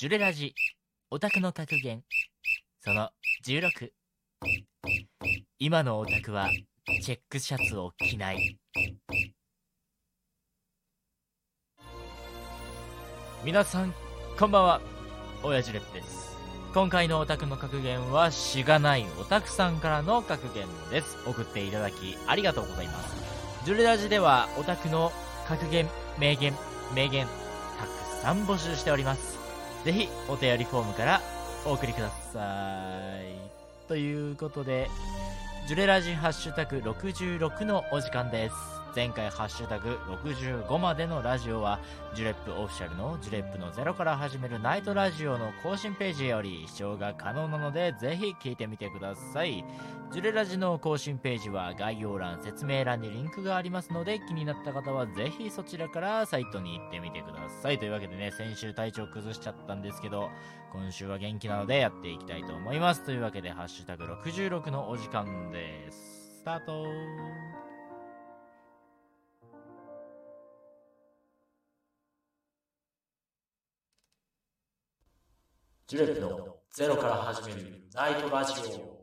[0.00, 0.54] ジュレラジ
[1.10, 2.02] オタクの格言。
[2.80, 3.10] その
[3.44, 3.90] 16
[5.58, 6.48] 今のオタクは
[7.02, 8.58] チェックシャツを着ない。
[13.44, 13.92] 皆さん
[14.38, 14.80] こんばんは。
[15.42, 16.34] 親父レップです。
[16.72, 21.18] 今回のオタクの格言はしがないオタクさんからの格言です。
[21.28, 23.66] 送っていただきありがとうございます。
[23.66, 25.12] ジュレラジではオタクの
[25.46, 26.54] 格言名言
[26.94, 27.26] 名言
[27.78, 29.49] たくさん募集しております。
[29.84, 31.20] ぜひお便りフォームから
[31.64, 32.40] お送りくださ
[33.22, 33.88] い。
[33.88, 34.88] ということで
[35.66, 38.79] ジュレラジハッシュタグ66のお時間です。
[38.94, 41.78] 前回ハッシュタグ65までのラジオは
[42.14, 49.64] ジュレップオフィシャルのジュレップのゼロから始めるナイトラジオの更新ページより視聴が可能なのでぜひ聞いてみてください。
[50.10, 57.78] ジュレラジの更新ページは概要欄説明欄にリンクがありますので気になった方はぜひそちらからサイトに行ってみてください。
[57.78, 60.30] というわけでね先週体調崩しちゃったんですけど
[60.72, 63.04] 今週は元気なのでやっていきたいと思います。
[63.04, 67.69] というわけでハッシュタグ66のお時間ですスタート。
[75.90, 79.00] ジュレットのゼロから始めるナイトラジオ。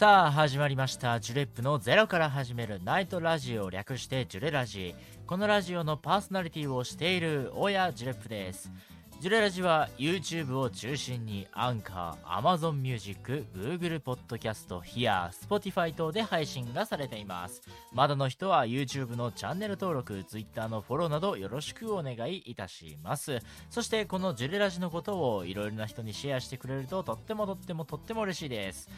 [0.00, 1.20] さあ始まりました。
[1.20, 2.80] ジュレップのゼロから始める。
[2.82, 4.94] ナイトラジオを略してジュレラジ
[5.26, 8.72] このラジオのパーソナリティをしている親ジュレップです。
[9.20, 17.60] ジュレラジは YouTube を中心にアンカー、Amazon Music、Google Podcast、Here、Spotify 等で配信がされています。
[17.92, 23.40] まだの人は YouTube のチャンネル登録、Twitter のフォローなどよろしくお願いいたします。
[23.68, 28.88] そしてこのジュレラジのことをいろいろな人にシェアしてくれるととってもとってもとっても嬉しいです。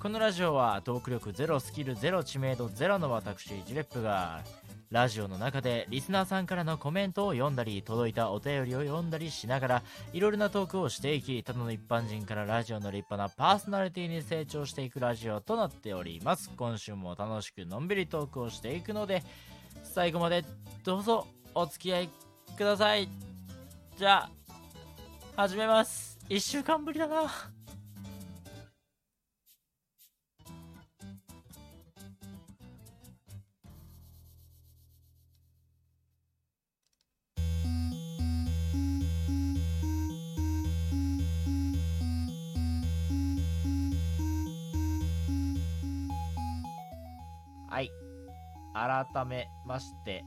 [0.00, 4.44] このラジオはトーク力ゼロスキルゼロ知名度ゼロの私ジュレップが
[4.92, 9.82] ラジオの中でリスナーさんからのコメントを読んだり届いたお便りを読んだりしながら
[10.12, 16.48] いろいろなトークをしていきただの一般人からラジオの立派なパーソナリティに成長していくラジオとなっております。
[16.56, 19.24] 今週も楽しくのんびりトークをしていくので
[19.82, 20.44] 最後まで
[20.84, 21.26] どうぞ
[21.56, 22.10] お付き合い
[22.56, 23.08] ください。
[23.96, 24.30] じゃあ
[25.34, 26.20] 始めます。
[26.28, 27.57] 1週間ぶりだな。
[47.78, 47.92] はい。
[48.74, 50.24] 改めまして、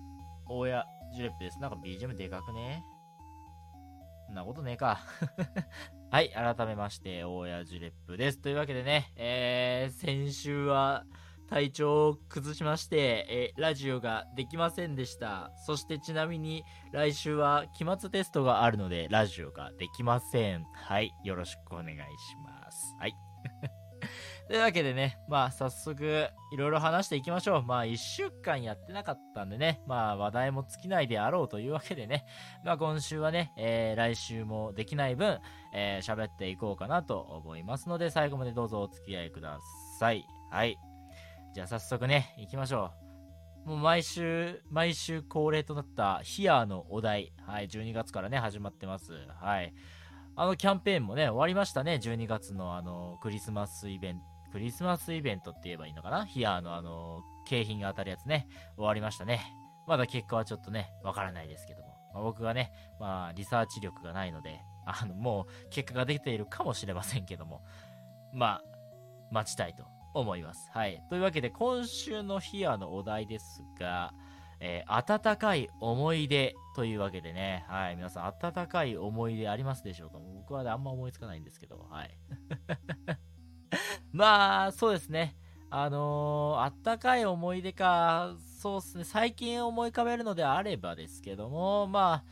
[0.47, 1.59] 大家ジュレップです。
[1.59, 2.81] なんか BGM でかくね？
[4.27, 4.99] そんなことねえか。
[6.09, 6.29] はい。
[6.29, 8.39] 改めまして、大家ジュレップです。
[8.39, 11.03] というわけでね、えー、先週は
[11.49, 15.51] 体調を崩しまして、えーラジオができませんでした。
[15.65, 16.63] そしてちなみに
[16.93, 20.63] 来週は期末テストがあるので、ラジオができません。
[20.73, 21.11] はい。
[21.25, 21.97] よろしくお願いし
[22.45, 22.95] ます。
[22.97, 23.13] はい。
[24.51, 27.63] というわけでね、まあ早速いろいろ話していきましょう。
[27.63, 32.25] まあ1週間やってなかったんでね、まあ話題も尽きないであろうというわけでね、
[32.65, 35.39] まあ今週はね、えー来週もできない分、
[35.73, 39.57] えー喋っていこうかなと思いますので、最後までどうぞお付き合いくだ
[40.01, 40.25] さい。
[40.51, 40.77] はい。
[41.55, 42.91] じゃあ早速ね、行きましょ
[43.65, 43.69] う。
[43.69, 47.31] もう毎週、毎週恒例となったヒアのお題。
[47.47, 49.13] はい、12月からね、始まってます。
[49.39, 49.73] はい。
[50.35, 52.01] あのキャンペーンもね、終わりましたね。
[52.03, 54.30] 12月のあの、クリスマスイベント。
[54.51, 56.25] クリスマスイベントって言えばいいのかな？
[56.25, 59.41] ヒアのあの、景品が当たるやつね、終わりましたね。
[59.87, 61.87] まだ結果はちょっとね、わからないですけども。
[62.13, 67.63] まあ僕がね、まあ、リサーチ力がないので、あの、もう結果が出ているかもしれませんけども。
[68.33, 68.61] まあ、
[69.31, 70.69] 待ちたいと思います。
[70.73, 71.01] はい。
[71.09, 74.13] というわけで、今週のヒアのお題ですが、
[74.59, 77.95] えー温かい思い出というわけでね、はい。
[77.95, 80.19] 皆さん、温かい思い出ありますでしょうか？
[80.19, 82.17] 僕はね、あんま思いつかないんですけど、はい。
[84.11, 85.35] まあ、そうですね。
[85.69, 89.03] あのーあったかい思い出か、そうですね。
[89.05, 92.23] 最近思い浮かべるのであればですけども、ま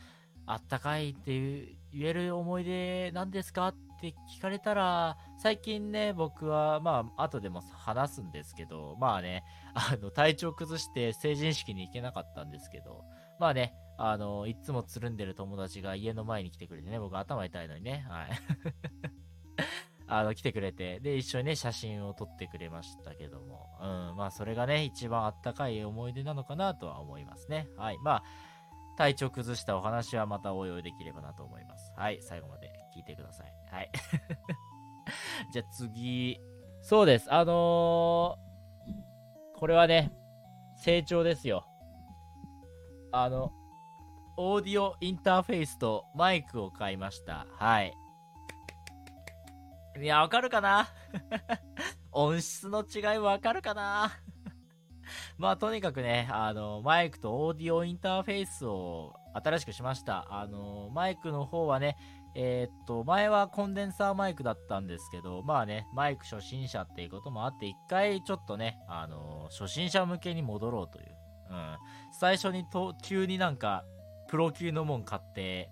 [0.46, 9.42] あ、あったかいっていう言える思い出なんですかって聞かれたら、最近ね、僕は、まあ、後でも話すんですけど、まあね、
[9.74, 13.04] あの、体調崩して成人式に行けなかったんですけど、
[13.38, 18.30] まあね、あの、いつもつるんでる友達が家の前に来てくれてね、僕頭痛いのにね、はい。
[20.12, 27.68] あの、来てくれて、で、一緒にね、写真を撮ってくれましたけども、うん、まあ、それがね、一番あったかい思い出なのかなとは思いますね。
[27.76, 27.98] はい。
[28.02, 28.22] まあ、
[28.96, 31.92] 体調崩したお話はまた応用できればなと思います。
[31.96, 32.18] はい。
[32.22, 33.54] 最後まで聞いてください。
[33.70, 33.90] はい。
[35.52, 36.40] じゃあ次。
[36.82, 37.32] そうです。
[37.32, 40.12] あのー、これはね、
[40.76, 41.66] 成長ですよ。
[43.12, 43.52] あの、
[44.36, 47.46] オーディオインターフェースとマイクを買いました。
[47.58, 47.94] はい。
[49.98, 50.88] いや、わかるかな？
[52.12, 54.10] 音質の違いわかるかな？
[55.38, 60.26] まあ、とにかくね、あの、マイクとオーディオインターフェースを新しくしました。
[60.30, 61.96] あの、マイクの方はね、
[62.34, 71.16] えー、っと、前はコンデンサーマイクだったんですけど、まあね、マイク初心者っていうこともあって、一回ちょっとね、あの初心者向けに戻ろうという。
[71.50, 71.78] うん。
[72.12, 73.84] 最初にと、急になんか、
[74.28, 75.70] プロ級のもん買って、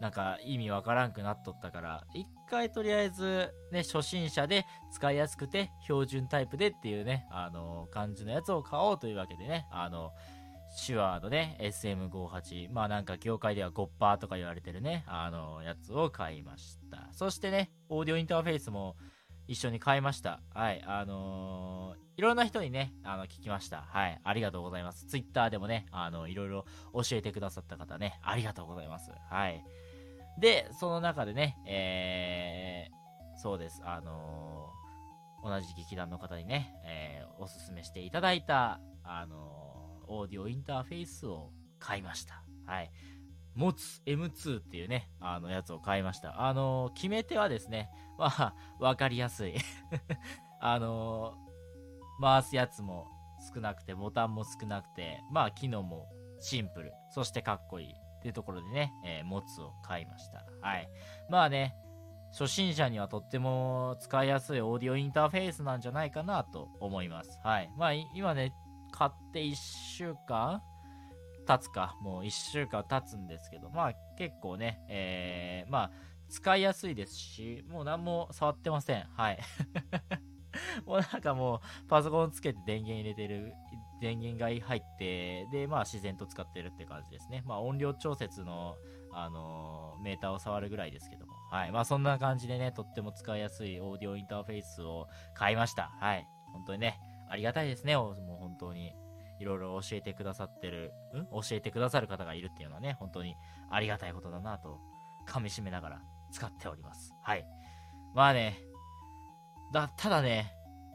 [0.00, 10.12] なんか意味わからんくなっとったから、一回とりあえずね、初心者で使いやすくて標準タイプでっていうね、あの感じのやつを買おうというわけでね、あの
[10.86, 12.72] 手話のね、SM58。
[12.72, 17.08] まあなんか業界ではゴッパーとか言われてるね、あのやつを買いました。
[17.12, 18.96] そしてね、オーディオインターフェースも
[19.46, 20.40] 一緒に買いました。
[20.52, 20.82] はい。
[20.86, 23.82] あのー、いろんな人にね、あの、聞きました。
[23.82, 24.20] はい。
[24.22, 25.06] ありがとうございます。
[25.06, 26.64] ツイッターでもね、あの、いろいろ
[26.94, 29.10] 教えてくださった方ね、ありがとうございます。
[29.30, 29.62] はい。
[30.38, 33.82] で、その中でね、えー、そうです。
[33.84, 42.42] あのー、同じ劇団の方にね、えー、おすすめしていただいた、あのー、オーディオインターフェースを買いました。
[42.66, 42.90] はい。
[43.54, 46.46] 持つ M2 っていうね、あのやつを買いました。
[46.46, 49.54] あの決め手はですね、まあ、わかりやすい
[50.60, 51.34] あの
[52.20, 53.06] 回すやつも
[53.54, 56.08] 少なくて、ボタンも少なくて、まあ、機能も
[56.40, 57.94] シンプル、そしてかっこいい。
[58.24, 60.46] っていうところでね、えー、モツを買いました。
[60.62, 60.88] はい。
[61.28, 61.76] まあね、
[62.32, 67.38] 初心者にはとっても使いやすいオーディオインターフェースなんじゃないかなと思います。
[67.44, 67.70] はい。
[67.76, 68.54] まあ今ね、
[68.92, 70.62] 買って1週間
[71.46, 75.90] 経つか、もう1週間経つんですけど、まあ結構ね、えー、まあ
[76.30, 79.04] 使いやすいですし、もう何も触ってません。
[79.14, 79.38] はい。
[80.86, 83.52] もうなんかもうパソコンつけて電源入れてる
[84.00, 87.42] 電源が入って、で、まあ自然と使ってるって感じですね。
[87.46, 88.76] まあ音量調節の、
[89.12, 91.34] あのー、メーターを触るぐらいですけども。
[91.50, 91.72] はい。
[91.72, 95.90] まあそんな感じでね、とっても使いやすいオーディオインターフェースを買いました。
[96.00, 96.26] はい。
[96.52, 97.96] 本当にね、ありがたいですね。
[97.96, 98.94] もう本当に。
[99.40, 101.26] いろいろ教えてくださってる、ん？
[101.26, 103.34] 教えてくださる方がいるっていうのはね、本当に
[103.68, 104.78] ありがたいことだなと、
[105.26, 107.12] 噛み締めながら使っております。
[107.20, 107.44] はい。
[108.14, 108.60] まあね、
[109.72, 110.52] だ、ただね、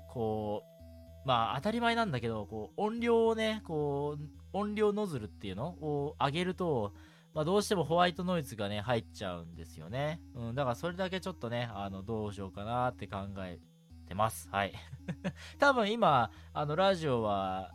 [0.07, 0.79] こう、
[1.25, 4.24] まあ当たり前なんだけど、こう音量をね、こう、
[4.54, 5.68] 音量ノズルっていうの？
[5.81, 6.94] を上げると、
[7.33, 10.19] まあ、どうしてもホワイトノイズがね、入っちゃうんですよね。
[10.36, 13.60] うん、だからそれだけちょっとね、あの、どうしようかなって考え
[14.07, 14.50] てます。
[14.51, 14.74] はい。
[15.60, 17.72] 多分今、あの、ラジオは、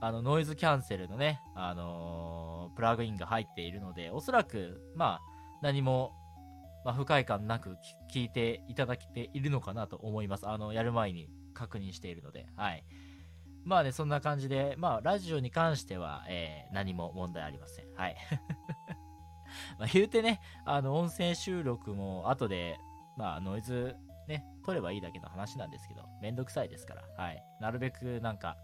[0.00, 5.20] あの、ノイズキャンセルのね、あのー、プラグインが入っているので、おそらく、まあ、
[5.60, 6.12] 何も、
[6.84, 7.76] まあ、不快感なく
[8.10, 10.48] 聞いていただけているのかなと思います。
[10.48, 12.84] あの、やる前に確認しているので、はい。
[13.64, 17.92] まあね、そんな感じで、まあ、ラジオに関しては、えー、何も問題ありません。
[17.94, 18.16] はい。
[19.78, 22.78] まあ、言うてね、あの、音声収録も後で、
[23.16, 23.96] まあ、ノイズ
[24.28, 27.44] ね、取ればいいだけの話なんですけど、めんどくさいですから、はい。
[27.60, 28.56] なるべくなんか、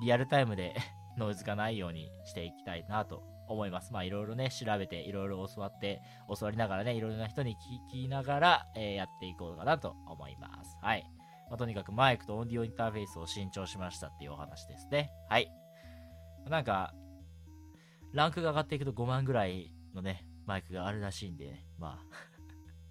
[0.00, 0.74] リアルタイムで
[1.16, 3.92] ノイズがないようにしていきたいなと思います。
[3.92, 7.56] まあいろいろね、調べて、いろいろ教わって、教わりながらね、いろいろな人に
[7.92, 10.76] 聞きながら、えー、やっていこうかなと思います。
[10.80, 11.06] はい。
[11.54, 15.12] まあ、とにかくマイクとオーディオインターフェースを新調しましたっていうお話ですね。
[15.30, 15.48] はい。
[16.50, 16.92] なんか、
[18.12, 22.16] ランクが上がっていくと5万ぐらいのね、マイクがあるらしいんで、ね、まあ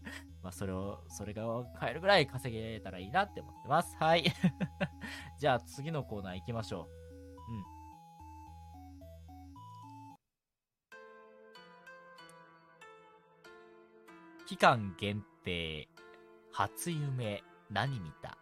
[0.41, 1.43] まあ、それを、それが
[1.77, 3.97] 買えるぐらい稼げたらいいなって思ってます。
[3.97, 4.23] はい。
[5.37, 7.51] じゃあ次のコーナー行きましょう。
[7.51, 7.57] う
[14.41, 14.45] ん。
[14.45, 15.89] 期間限定、
[16.53, 18.37] 初夢、何見た？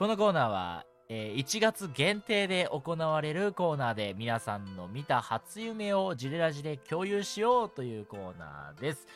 [0.00, 9.06] このコーナーは、えー、1月限定で行われるコーナーで皆さんの見た初夢をジレラジで共有しようというコーナーです。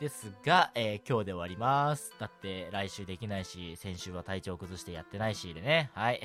[0.00, 2.12] ですが、えー、今日で終わります。
[2.18, 5.92] だって来週できないし、先週は体調崩してやってないしでね。
[5.94, 6.20] はい。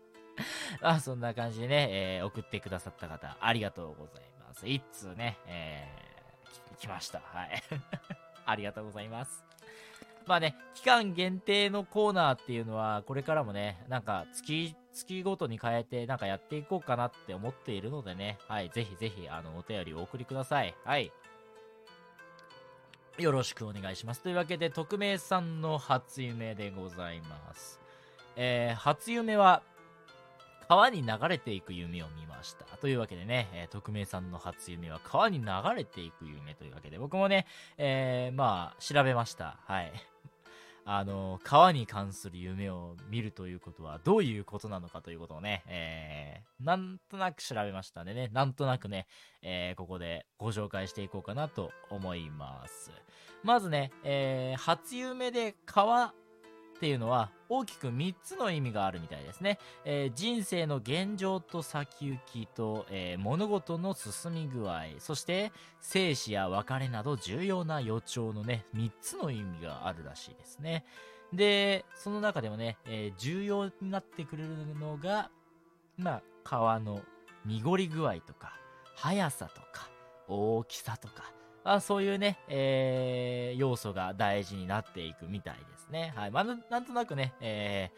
[0.82, 4.68] あそんな感じでね、えー、送ってくださった方、ありがとうございます。
[4.68, 7.20] 一通ね、えー、来ました。
[7.20, 7.62] はい。
[8.44, 9.55] ありがとうございます。
[10.26, 20.74] まあね、期間限定のコーナーっていうのは、これからもね、なんか月、月ごとに変えて、なんかやっていこうかなって思っているのでね、はい、ぜひぜひ、あの、お便りをお送りください。
[20.84, 21.12] はい。
[23.18, 24.22] よろしくお願いします。
[24.22, 27.80] というわけで、匿名さんの初夢でございます。
[28.34, 29.62] えー、初夢は、
[30.68, 32.64] 川に流れていく夢を見ました。
[32.78, 37.46] というわけでね、えー、匿名さんの初夢は川に流れていく夢というわけで、僕もね、
[37.78, 39.58] えー、まあ、調べました。
[39.64, 39.92] はい。
[40.88, 49.08] あの、川に関する夢を見るということはどういうことなのかということをね、えー、なんとなく調べましたんでね、なんとなくね、
[49.42, 52.92] えー、ここでご紹介していこうかなと思います。
[53.42, 56.14] まずね、えー、初夢で川
[56.76, 59.58] っていうのは大きく3つの意味があるみたいですね。
[59.84, 70.84] えー、人生の現状と先行きと、えー、物事の進み具合、そして生死や別れなど重要な予兆のね、3つの意味があるらしいですね。
[71.32, 75.30] で、その中でもね、えー、重要になってくれるのが、
[75.96, 77.00] まあ、川の
[77.46, 78.52] 濁り具合とか、
[78.94, 79.88] 速さとか、
[80.28, 81.32] 大きさとか、
[81.64, 86.12] あそういうね、えー、要素が大事になっていくみたいですね。
[86.16, 86.30] はい。
[86.30, 87.90] まあ、なんとなくね、え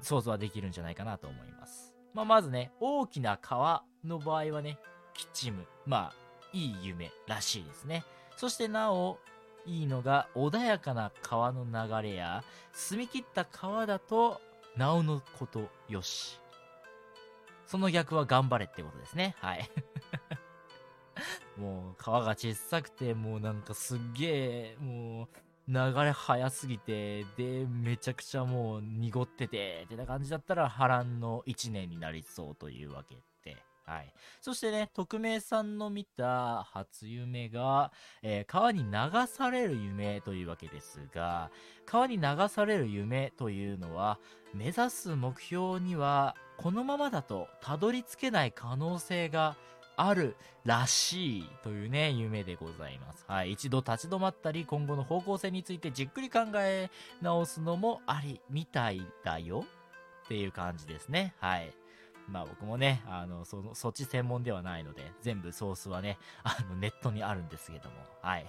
[0.00, 1.94] ー、想像はできるんじゃないかなと思います。
[2.14, 4.78] まあ、まずね、大きな川の場合はね、
[5.14, 5.64] きちむ。
[5.86, 6.14] まあ、
[6.52, 8.04] いい夢らしいですね。
[8.36, 9.18] そしてなお、
[9.66, 12.42] いいのが、穏やかな川の流れや、
[12.72, 14.40] 澄み切った川だと、
[14.76, 16.40] なおのことよし。
[17.66, 19.34] その逆は頑張れってことですね。
[19.40, 19.70] はい。
[21.58, 24.26] もう川が小さくて、もうなんかすっげ
[24.72, 25.28] え、もう
[25.68, 33.56] 流れ早すぎて、で、めちゃくちゃもう濁ってて、ってな感じだったら波乱の1年になりそうというわけで。
[33.84, 34.12] はい。
[34.42, 37.90] そしてね、匿名さんの見た初夢が、
[38.22, 41.50] えー、川に流される夢というわけですが、
[41.86, 44.18] 川に流される夢というのは、
[44.54, 49.56] 目指す目標には、このままだとたどり着けない可能性が
[49.98, 53.24] あるらしいというね、夢でございます。
[53.26, 53.52] はい。
[53.52, 56.88] 一度立ち止まったり、今後の方向性についてじっくり考え
[57.20, 59.64] 直すのもありみたいだよ
[60.24, 61.34] っていう感じですね。
[61.40, 61.72] はい。
[62.28, 68.46] まあ僕もね、あの、その、そっち専門ではないので、全部ソースはね、 あの、ネットにあるんですけども、はい。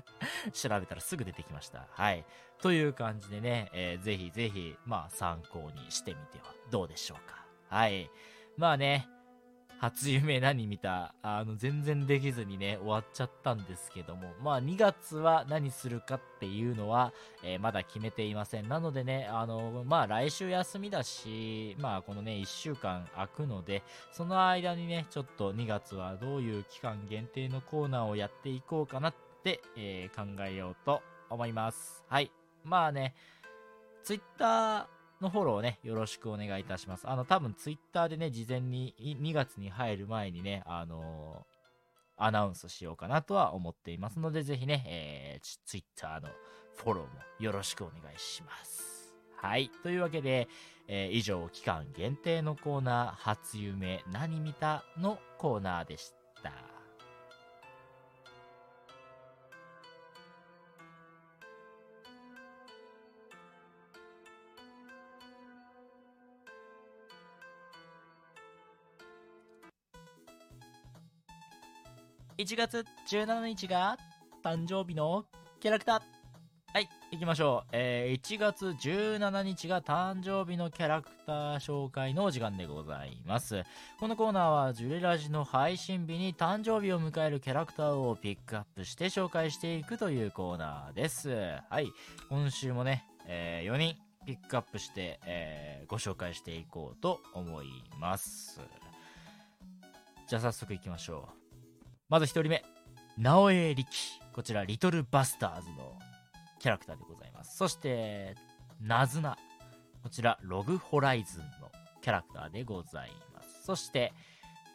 [0.52, 1.86] 調べたらすぐ出てきました。
[1.90, 2.24] はい。
[2.62, 7.44] という感じでね、えー、ぜひぜひ、まあ参考にしてみてはどうでしょうか。
[7.68, 8.10] はい。
[8.56, 9.08] まあね、
[9.78, 11.14] 初夢何見た？
[11.22, 17.12] あの、全然できずにね、終わっちゃったんですけども、まあ2月は何するかっていうのは、
[17.44, 18.68] えー、まだ決めていません。
[18.68, 29.14] なのでね、あの、まあ来週休みだし、まあこのね、1週間空くので、その間にね、ちょっと2月はどういう期間限定のコーナーをやっていこうかなっ
[29.44, 32.02] て、えー、考えようと思います。
[32.08, 32.30] はい。
[32.64, 33.14] まあね、
[34.02, 37.08] ツイッター、のフォローね、よろしくお願いいたします。
[37.08, 46.28] あの、多分ツイッターでね、事前に2月に入る前にね、あのー、アナウンスしようかなとは思っていますので、ぜひね、えー、ツイッターの
[46.76, 49.14] フォローもよろしくお願いします。
[49.36, 49.70] はい。
[49.82, 50.48] というわけで、
[50.88, 56.75] えー、以上、期間限定のコーナー、初夢何見たのコーナーでした。
[72.38, 73.96] 1月17日が
[74.44, 75.24] 誕生日の
[75.58, 76.00] キャラクター。
[76.74, 77.68] はい、行きましょう。
[77.72, 83.62] えー、1月17日が誕生日のキャラクター紹介のお時間でございます。
[83.98, 91.30] このコーナーはジュレラジの配信日に誕生日を迎えるキャラクターをピックアップして紹介していくというコーナーです。
[91.70, 91.90] はい、
[92.28, 97.66] 今週もね、えー、4人ピックアップして、えー、ご紹介していこうと思い
[97.98, 98.60] ます。
[100.28, 101.45] じゃあ早速行きましょう。
[102.08, 102.64] まず1人目、
[103.18, 103.86] 直江力。
[104.32, 105.98] こちら、リトルバスターズの
[106.60, 107.56] キャラクターでございます。
[107.56, 108.36] そして、
[108.80, 109.36] ナズナ。
[110.04, 113.64] こちら、ログホライズンのキャラクターでございます。
[113.64, 114.12] そして、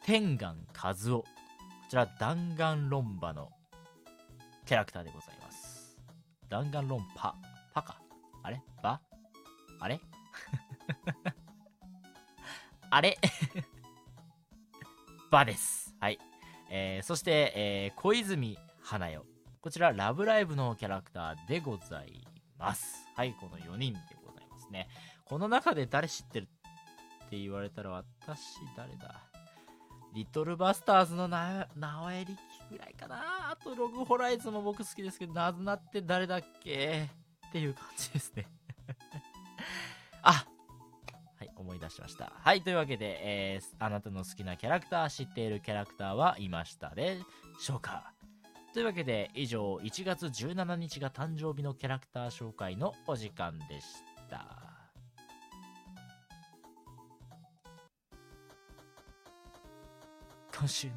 [0.03, 1.19] 天眼和夫。
[1.19, 1.25] こ
[1.89, 3.49] ちら、弾丸論破の
[4.65, 5.97] キャラクターでございます。
[6.49, 7.33] 弾丸論破。
[7.73, 8.01] パか
[8.43, 8.61] あれ？
[8.83, 8.99] バ？
[9.79, 10.01] あれ？
[12.89, 13.17] あれ？
[15.31, 15.95] バです。
[16.01, 16.19] はい。
[16.73, 19.19] えー、そして、えー、小泉花代。
[19.59, 22.23] こちら、ラブライブのキャラクターでござい
[22.57, 23.05] ます。
[23.15, 24.87] はい、この4人でございますね。
[25.25, 26.45] この中で誰知ってる
[27.25, 28.39] って言われたら、私、
[28.77, 29.21] 誰だ？
[30.13, 32.37] リトルバスターズのな、直江力
[32.71, 37.09] ぐらいかなあと、ログホライズも僕好きですけど、なずなって誰だっけ？
[37.49, 38.47] っていう感じですね
[40.23, 40.45] あ、
[41.61, 42.33] 思い出しました。
[42.35, 47.19] はい、というわけで、えー、あなたの好きなキャラクター、知っているキャラクターはいましたで
[47.59, 48.13] しょうか？
[48.73, 53.87] というわけで、以上、1月17日が誕生日のキャラクター紹介のお時間でし
[54.29, 54.45] た。
[60.57, 60.93] 今週の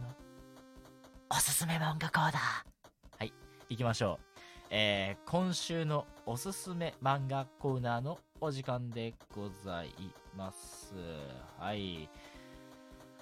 [1.31, 2.35] おすすめ漫画コーナー。
[3.19, 3.33] はい、
[3.71, 4.27] 行きましょう。
[4.71, 9.89] えー、今週のおすすめ漫画コーナーのお時間でござい
[10.37, 10.93] ます。
[11.59, 12.11] はい。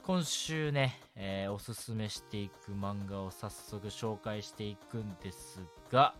[0.02, 5.60] 今週ね、えーおすすめしていく漫画を早速紹介していくんです
[5.92, 6.12] が、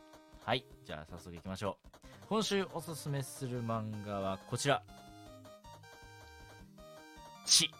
[0.45, 1.99] はい、じゃあ早速行きましょう。
[2.29, 4.81] 今週おすすめする漫画はこちら。
[7.45, 7.73] 地。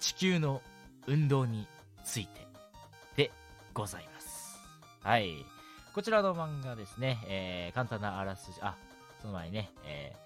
[0.00, 0.60] 地球の
[1.06, 1.66] 運動に
[2.04, 2.46] ついて
[3.16, 3.32] で
[3.72, 4.58] ございます。
[5.02, 5.34] はい。
[5.94, 8.76] こちらの漫画ですね、えー簡単なあらすじ、あ、
[9.24, 10.24] その前にね、えー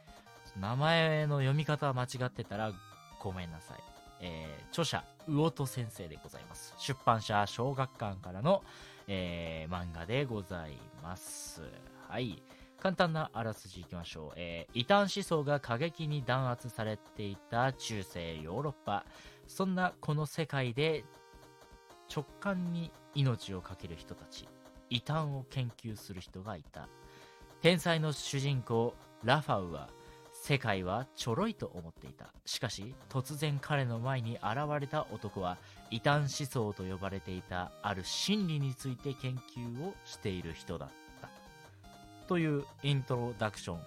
[0.60, 2.72] 名前の読み方間違ってたら
[3.20, 3.78] ごめんなさい。
[4.20, 6.74] えー著者、魚戸先生でございます。
[6.78, 8.64] 出版社、小学館からの、
[9.06, 11.62] えー漫画でございます。
[12.08, 12.42] はい。
[12.80, 14.32] 簡単なあらすじいきましょう。
[14.34, 19.04] えー異端思想が過激に弾圧されていた中世ヨーロッパ。
[19.46, 21.04] そんなこの世界で
[22.12, 24.48] 直感に命を懸ける人たち。
[24.90, 26.88] 異端を研究する人がいた。
[27.60, 29.88] 天才の主人公、ラファウは
[30.32, 32.32] 世界はちょろいと思っていた。
[32.46, 35.58] しかし、突然彼の前に現れた男は、
[35.90, 40.88] 異端思想と呼ばれていたある真理について研究をしている人だっ
[41.20, 41.28] た。
[42.28, 43.80] というイントロダクション、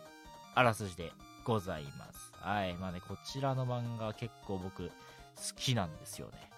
[0.54, 1.14] あらすじで
[1.46, 2.34] ございます。
[2.42, 2.74] はい。
[2.74, 4.94] まあね、こちらの漫画結構僕、好
[5.56, 6.52] きなんですよね。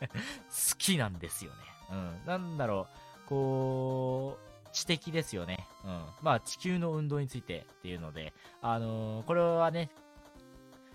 [0.48, 1.56] 好きなんですよね。
[1.90, 2.20] うん。
[2.24, 2.86] なんだろ
[3.26, 5.66] う、こう、知的ですよね。
[5.84, 6.04] うん。
[6.20, 9.90] まあ、地球の運動についてっていうので、あのーこれはね、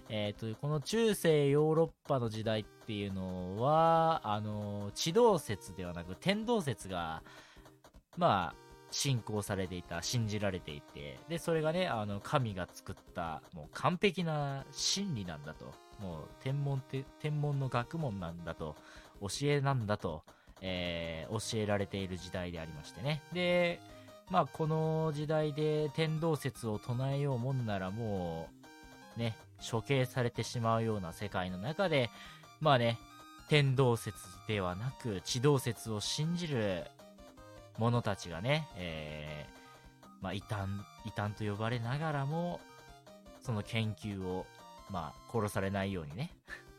[0.10, 7.24] えっ、と、この中世ヨーロッパの時代っていうのは、あのー地動説ではなく天動説が、
[8.18, 8.56] まあ、
[8.92, 18.76] 信仰されていた、信じられていて、で、それがね、あの、神が作った、もう完璧な真理なんだと、もう天文って、天文の学問なんだと、
[19.22, 20.24] 教えなんだと、
[20.62, 23.22] えー教えられている時代でありましてね。
[23.34, 23.80] で、
[24.30, 28.50] まあ、この時代で天動説を唱えようもんならも
[29.18, 29.38] う、ね、
[29.70, 32.10] 処刑されてしまうような世界の中で、
[32.60, 32.98] まあね、
[33.50, 36.86] 天動説ではなく地動説を信じる
[37.78, 39.62] 者たちがね、えー
[40.22, 40.70] まあ、異端、
[41.06, 42.60] 異端と呼ばれながらも、
[43.42, 44.46] その研究を、
[44.90, 46.32] まあ、殺されないようにね、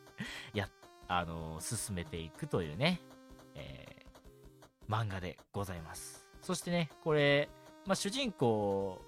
[0.55, 0.69] や、
[1.09, 3.01] あの進めていくというね、
[3.55, 3.93] えー
[4.89, 6.27] 漫画でございます。
[6.43, 7.49] そしてね、これ、
[7.87, 9.01] まあ、主人公、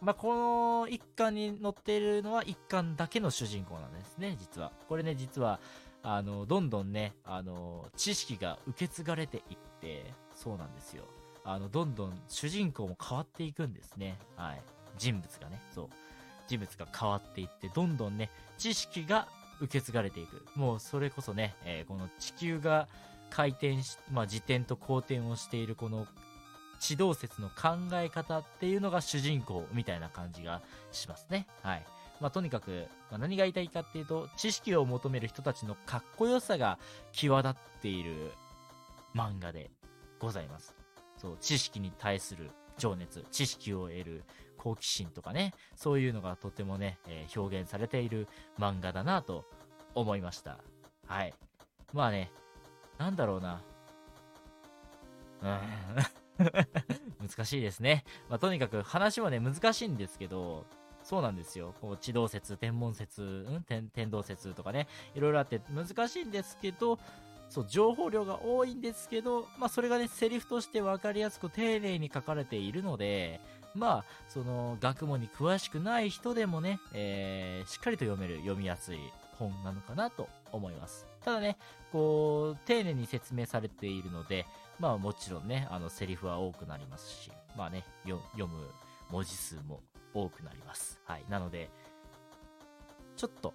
[0.00, 0.34] まあ、こ
[0.82, 4.70] の一巻に載っているのは一巻だけの主人公なんですね、実は。
[4.88, 5.58] これね、実は、
[6.04, 11.04] あの、どんどんね、あの、知識が受け継がれていって、そうなんですよ。
[11.44, 14.18] あの、どんどん主人公も変わっていくんですね。
[14.36, 14.62] はい。
[14.96, 15.88] 人物がね、そう。
[16.46, 19.26] 人物が変わっていって、どんどんね、知識が
[19.60, 20.46] 受け継がれていく。
[20.54, 22.86] もう、それこそね、えーこの地球が
[23.34, 26.06] 回転し、まあ、自転と公転をしているこの
[26.78, 31.48] 地動説の考え方っていうのが主人公みたいな感じがしますね。
[31.62, 31.86] はい。
[32.20, 36.78] まあ、とにかく、まあ、何が言いたいかっていうと、知識を求める人たちのかっこよさが
[37.12, 38.32] 際立っている
[39.16, 39.70] 漫画で
[40.20, 40.76] ございます。
[41.16, 44.24] そう、知識に対する情熱、知識を得る
[44.58, 49.44] 好奇心とかね、そういうのがとてもね、えー表現されている漫画だなと
[49.94, 50.58] 思いました。
[51.06, 51.34] はい。
[51.92, 52.30] まあね、
[52.98, 53.60] なんだろうな。
[55.42, 55.60] うん。
[57.28, 58.04] 難しいですね。
[58.28, 60.64] まあ、とにかく話はね、難しいんですけど、
[61.02, 61.74] そうなんですよ。
[61.80, 63.62] こう、地動説、天文説、うん？
[63.62, 66.98] 天、天動説とかね、いろいろあって難しいんですけど、
[67.50, 73.40] そう、情報量が多いんですけど、まあ、それがね、セリフとして分かりやすく丁寧に書かれているので、
[73.74, 78.98] まあ、その、学問に詳しくない人でもね、えーしっかりと読める、読みやすい
[79.38, 81.06] 本なのかなと思います。
[81.24, 81.56] ただね、
[81.90, 84.46] こう、丁寧に説明されているので、
[84.78, 88.68] まあもちろんね、あの、セリフは多くなりますし、まあね、読む
[89.10, 89.80] 文字数も
[90.12, 91.00] 多くなります。
[91.04, 91.24] はい。
[91.28, 91.70] なので、
[93.16, 93.54] ちょっと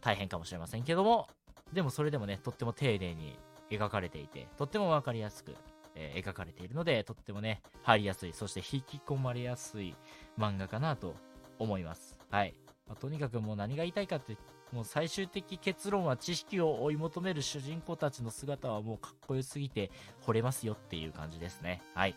[0.00, 1.28] 大変かもしれませんけども、
[1.72, 3.38] でもそれでもね、とっても丁寧に
[3.70, 5.54] 描かれていて、とってもわかりやすく、
[5.94, 9.94] えー描かれているので、とってもね、入りやすい、そして引き込まれやすい
[10.38, 11.14] 漫画かなと
[11.58, 12.18] 思います。
[12.30, 12.54] はい。
[12.86, 14.36] まあとにかくもう何が言いたいかって、
[14.72, 19.90] もう最終的結論は知識を追い求める主人公たちの姿はもうかっこよすぎて
[20.26, 21.82] 惚れますよっていう感じですね。
[21.94, 22.14] はい。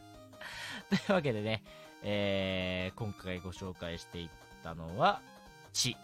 [0.90, 1.62] というわけでね、
[2.02, 4.28] えー今回ご紹介していっ
[4.62, 5.20] たのは、
[5.72, 5.96] 地、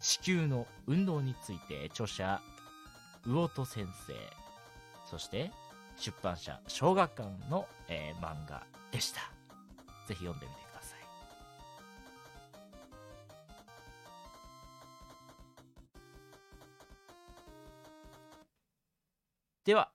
[0.00, 2.40] 地球の運動について著者、
[3.24, 4.14] 魚戸先生、
[5.10, 5.50] そして、
[5.96, 9.20] 出版社小学館の、えー漫画でした
[10.06, 10.61] ぜひ読んでみて
[19.64, 19.92] では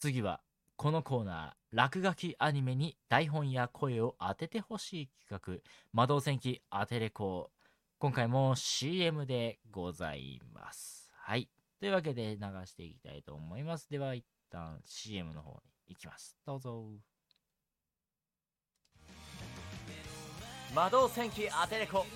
[0.00, 0.40] 次は
[0.76, 5.70] このコーナー落書きアニメに台本や声を当ててほしい企画。
[5.92, 7.50] 魔導戦記アテレコ
[7.98, 11.10] 今回も CM でございます。
[11.14, 11.50] はい。
[11.78, 13.90] というわけで流していきたいと思います。
[13.90, 15.56] では一旦 CM の方に
[15.88, 16.34] 行きます。
[16.46, 16.86] どうぞ。
[20.74, 22.06] 魔導戦記アテレコ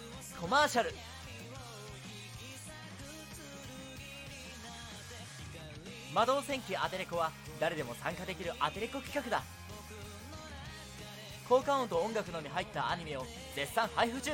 [0.41, 1.18] コマーシャル。
[6.15, 9.43] 魔導戦記アテレコは誰でも参加できるアテレコ企画だ。
[11.49, 14.33] 効果音と音楽のみ入ったアニメを絶賛配布中。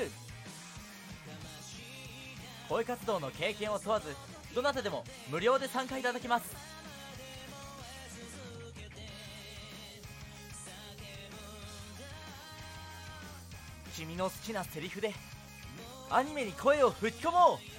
[2.69, 4.15] 声活動の経験を問わず
[4.55, 6.57] どなたでも無料で参加いただけます。
[13.97, 15.13] 君の好きなセリフで
[16.11, 17.74] アニメに声を吹き込もう。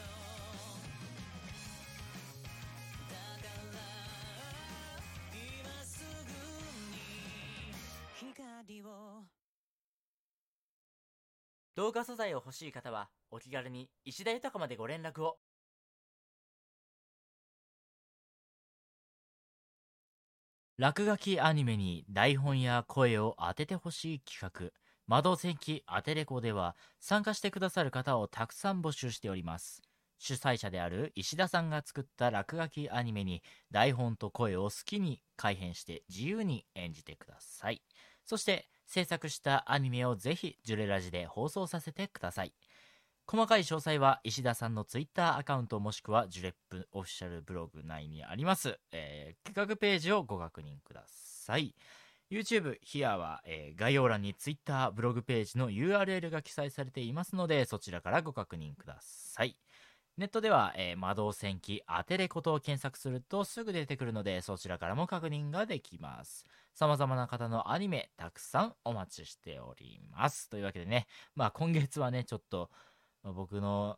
[11.76, 15.38] 動画素材を欲しい方はお気軽に石田豊までご連絡を。
[20.78, 24.72] 落書きアニメに台本や声を当ててほしい企画。
[25.06, 29.82] 魔導戦記アテレコでは参加してくださる方をたくさん募集しております。
[30.18, 37.82] 主催者である石田さんが作った落書きアニメに台本と声を好きに改変して自由に演じてください。
[38.26, 42.54] そして制作したアニメをぜひジュレラジで放送させてください。
[43.28, 51.74] 細かい詳細は石田さんのツイッターアカウントもしくはジュレップオフィシャルブログ内にあります、えー企画ページをご確認ください。
[52.30, 59.56] YouTube ヒアは、えー概要欄に Twitter ブログページの URL が記載されていますのでそちらからご確認ください。
[60.18, 66.46] ネットでは、えー魔導戦記アテレコと検索するとすぐ出てくるのでそちらからも確認ができます。
[66.74, 70.50] 様々な方のアニメたくさんお待ちしております。
[70.50, 72.70] というわけでねまあ今月はねちょっと
[73.24, 73.98] 僕の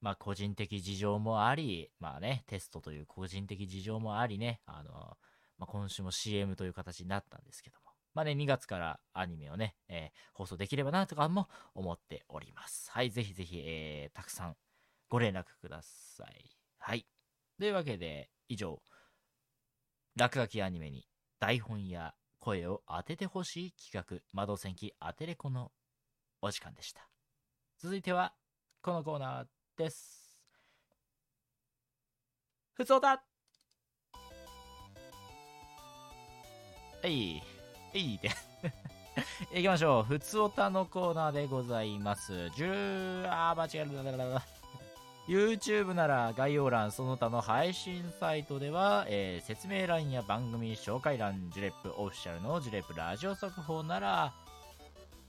[0.00, 5.16] まあ個人的事情もありまあねテストという個人的事情もありねあの
[5.58, 12.90] まあ、今週も CM という形になったんですけども、まあね、2月からアニメをね、えー放送できればなとかも思っております。
[12.92, 14.56] はい、ぜひぜひ、えーたくさん
[15.10, 16.56] ご連絡ください。
[16.78, 17.04] はい。
[17.58, 18.80] というわけで、以上、
[20.16, 21.04] 落書きアニメに
[21.40, 25.72] 台本や声を当ててほしい企画、窓戦記アテレコの
[26.40, 27.08] お時間でした。
[27.78, 28.34] 続いては、
[28.82, 29.46] このコーナー
[29.76, 30.38] です。
[32.74, 33.20] ふつおたは
[37.04, 37.32] い。
[37.36, 37.42] い
[37.92, 38.30] いで。
[39.52, 40.02] 行きましょう。
[40.04, 42.32] ふつおたのコーナーでございます。
[42.32, 44.59] 10、あー、間違えた。
[45.30, 54.32] YouTube なら概要欄その他の配信サイトでは、えー説明欄や番組紹介欄ジュレップオフィシャルのジュレップラジオ速報なら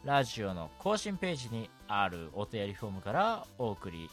[0.03, 4.09] ラジオの更新ページにあるお便りフォームからお送り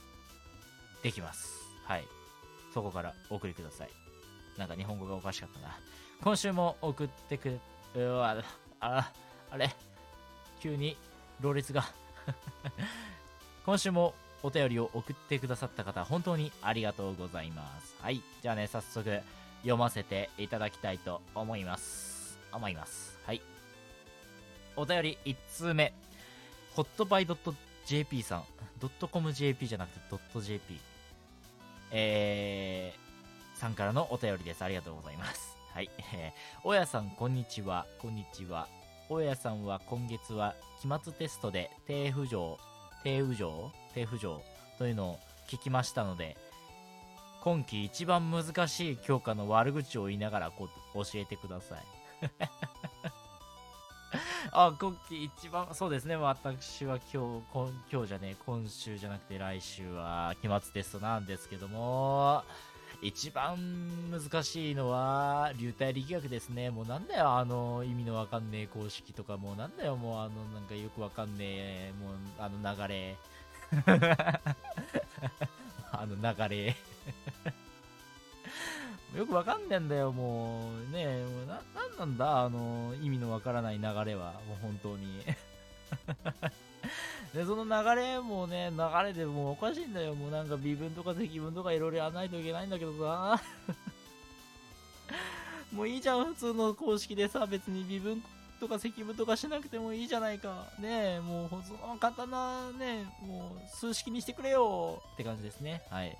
[1.02, 1.54] できます。
[1.84, 2.04] はい。
[2.74, 3.88] そこからお送りください。
[4.58, 5.74] なんか日本語がおかしかったな。
[6.22, 7.58] 今週も送ってく
[7.94, 8.36] れうわ
[8.80, 9.10] あ
[9.50, 9.74] あれ？
[10.60, 10.98] 急に
[11.40, 11.82] ろれつが。
[13.64, 17.96] 今週もお便りを送ってくださった方本当にありがとうございます。
[18.00, 18.22] はい。
[18.42, 19.20] じゃあね早速
[19.62, 22.38] 読ませていただきたいと思います。
[22.52, 23.18] 思います。
[23.26, 23.42] はい。
[24.76, 25.92] お便り1通目。
[26.74, 27.36] ホットバイト。
[27.86, 28.44] jp さん。
[28.80, 30.78] ドットコム JP じゃなくてドット JP
[31.90, 34.62] えー、さんからのお便りです。
[34.62, 35.56] ありがとうございます。
[35.72, 37.86] はい、えー、大家さんこんにちは。
[37.98, 38.68] こんにちは。
[39.08, 42.58] 大家さんは今月は期末テストで低浮上。
[43.04, 44.40] 低浮上低浮上
[44.78, 46.36] というのを聞きましたので
[47.42, 51.78] 今季一番難しい教科の悪口を言いながらこ教えてください。
[54.50, 56.16] あ今季一番そうですね。
[56.16, 62.42] 私は今日今今日じゃねえ今週じゃなくて来週は期末テストなんですけども。
[63.00, 63.56] 一番
[64.10, 66.70] 難しいのは流体力学ですね。
[66.70, 73.16] もうなんだよあの意味のわかんねえ公式とかもうなんだよもうあのなんかよくわかんねえもうあの流れ。
[75.92, 76.76] あの流れ。
[79.16, 80.92] よくわかんねえんだよもう。
[80.92, 84.32] ねえもうななんなんだあの意味のわからない流れは。
[84.48, 85.22] もう本当に。
[87.34, 93.40] でその流れもね流れでもうおかしいんだよもうなんか微分とか積分とかいろいろやらないといけないんだけどさ
[95.72, 98.22] もういいじゃん、普通の公式でさ、別に微分
[98.58, 100.66] とか積分とかしなくてもいいじゃないか。
[100.78, 105.82] ねえ、もう、その簡単なね、もう数式にしてくれよって感じですね。
[105.90, 106.16] はい。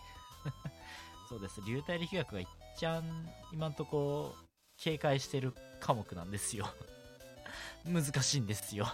[1.30, 1.62] そうです。
[1.66, 2.48] 流体力学が一
[2.84, 3.02] 番
[3.52, 4.34] 今んとこ
[4.78, 6.68] 警戒してる科目なんですよ
[7.84, 8.86] 難しいんですよ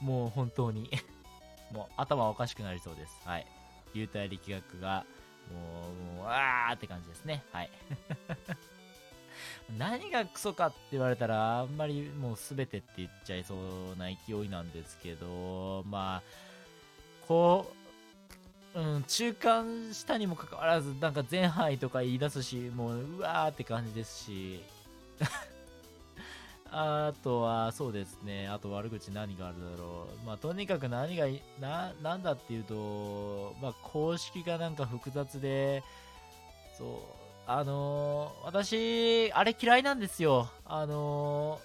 [0.00, 0.90] もう本当に
[1.72, 3.20] もう頭おかしくなりそうです。
[3.24, 3.46] はい。
[3.94, 5.04] 流体力学が、
[5.52, 7.42] もう、もう、あーって感じですね。
[7.52, 7.70] はい。
[9.78, 16.22] 何がクソかって言われたら、あんまりもう全てって言っちゃいそうな勢いなんですけど、まあ、
[17.26, 17.72] こ
[18.74, 24.62] う、うん、中間下にもかかわらず、なんか全範囲とか言い出すし、もう、うわーって感じですし、
[26.70, 28.48] あとは、そうですね。
[28.48, 30.26] あと悪口何があるだろう。
[30.26, 31.26] まあ、とにかく何が、
[31.60, 35.82] な、なんだっていうと、まあ、公式がなんか複雑で、
[36.76, 36.88] そう、
[37.46, 40.50] あのー、私、あれ嫌いなんですよ。
[40.64, 41.60] あの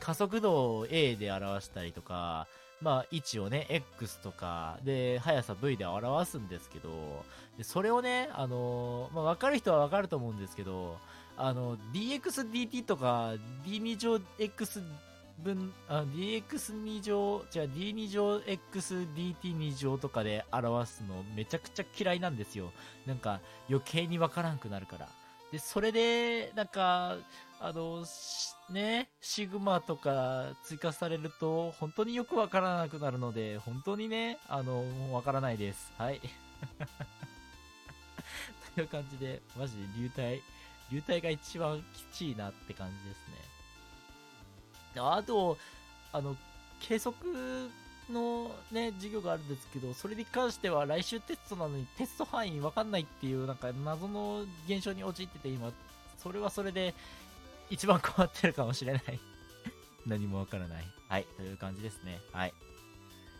[0.00, 2.48] ー、加速度を A で表したりとか、
[2.82, 6.90] まあ、位置をね、X とか、で、速さ V で表すんですけど、
[7.56, 10.98] でそれをね、あのー、まあ、わかる人はわかると思うんですけど、
[11.36, 14.82] あの、dxdt とか d2 乗 x
[15.38, 22.72] 分、あ dx2 乗、じゃあ d2 乗 xdt2 乗とかで表すのめちゃくちゃ嫌いなんですよ。
[23.06, 25.08] なんか余計にわからんくなるから。
[25.52, 27.16] で、それで、なんか、
[27.60, 28.04] あの、
[28.70, 35.92] ね、シグマとか追加されると、本当によくわからなくなるので、本当にね、あの、わからないです。
[35.96, 36.20] はい。
[38.74, 40.42] という感じで、マジで流体、
[40.90, 45.00] 流体が一番きちいなって感じですね。
[45.00, 45.58] あと、
[46.12, 46.36] あの、
[46.80, 47.16] 計測
[48.10, 55.72] のね、授業があるんですけど、それに関しては来週テストなのにテスト範囲わかんないっていう、なんか謎の現象に陥ってて今、
[56.22, 56.94] それはそれで
[57.70, 59.02] 一番困ってるかもしれない
[60.06, 60.84] 何もわからない。
[61.08, 62.20] はい、という感じですね。
[62.32, 62.54] はい。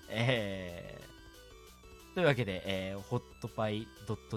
[0.08, 3.88] えー、というわけで、えー、ホットパイ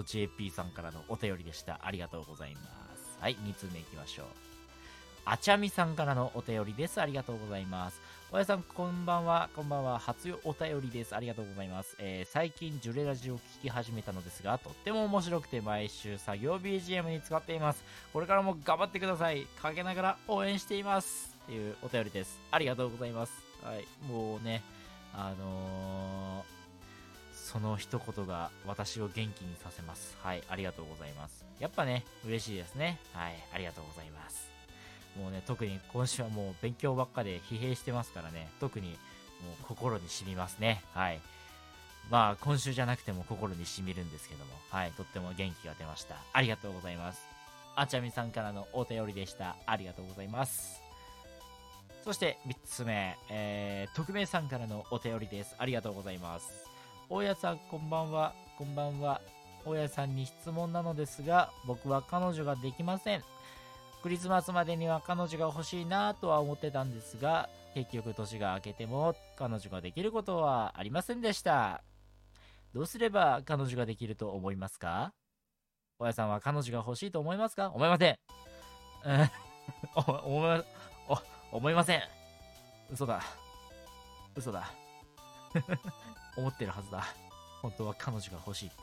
[0.04, 1.80] .jp さんからのお便りでした。
[1.84, 2.89] ありがとうございます。
[3.20, 4.26] はい、2通目いきましょう。
[5.26, 7.00] あちゃみさんからのお便りです。
[7.00, 8.00] ありがとうございます。
[8.32, 9.50] おやさん、こんばんは。
[9.54, 9.98] こんばんは。
[9.98, 11.14] 初お便りです。
[11.14, 11.96] ありがとうございます。
[11.98, 17.84] えー、最近、ジュレラジを聞き始めたのですが、とっても面白くて、毎週作業 BGM に使っています。
[18.12, 19.46] これからも頑張ってください。
[19.60, 21.36] かけながら応援しています。
[21.44, 22.40] っていうお便りです。
[22.50, 23.32] ありがとうございます。
[23.62, 24.62] はい、もうね、
[25.12, 26.59] あのー
[27.50, 30.16] その一言が私を元気にさせます。
[30.22, 31.44] はい、ありがとうございます。
[31.58, 33.00] やっぱね、嬉しいですね。
[33.12, 34.48] はい、ありがとうございます。
[35.18, 38.96] もうね、特に今週はもう勉強ばっかで疲弊してますからね、特にもう
[39.66, 40.84] 心に染みますね。
[40.94, 41.20] はい。
[42.08, 46.14] まあ、今週じゃなくても心に染みるんですけども、はい、とっても元気が出ました。
[46.32, 47.20] ありがとうございます。
[47.74, 49.56] あちゃみさんからのお便りでした。
[49.66, 50.80] ありがとうございます。
[52.04, 55.56] そして3つ目、えー、匿名さんからのお便りです。
[55.58, 56.69] ありがとうございます。
[57.12, 58.32] 大家さん、こんばんは。
[58.56, 59.20] こんばんは。
[59.64, 63.24] 大家さんに質問なのですが、僕は彼女ができません。
[64.00, 71.82] クリスマスまでには彼女が欲しいなとは思ってたんですが、結局年が明けても彼女ができることはありませんでした。
[72.72, 75.12] どうすれば彼女ができると思いますか？
[75.98, 77.72] 大家さんは彼女が欲しいと思いますか？
[77.74, 78.16] 思いません。
[79.04, 79.30] うん、
[79.96, 80.64] 思い、
[81.50, 82.02] 思いません。
[82.88, 83.20] 嘘だ。
[84.36, 84.70] 嘘だ。
[86.36, 87.04] 思ってるはずだ。
[87.62, 88.76] 本当は彼女が欲しいって。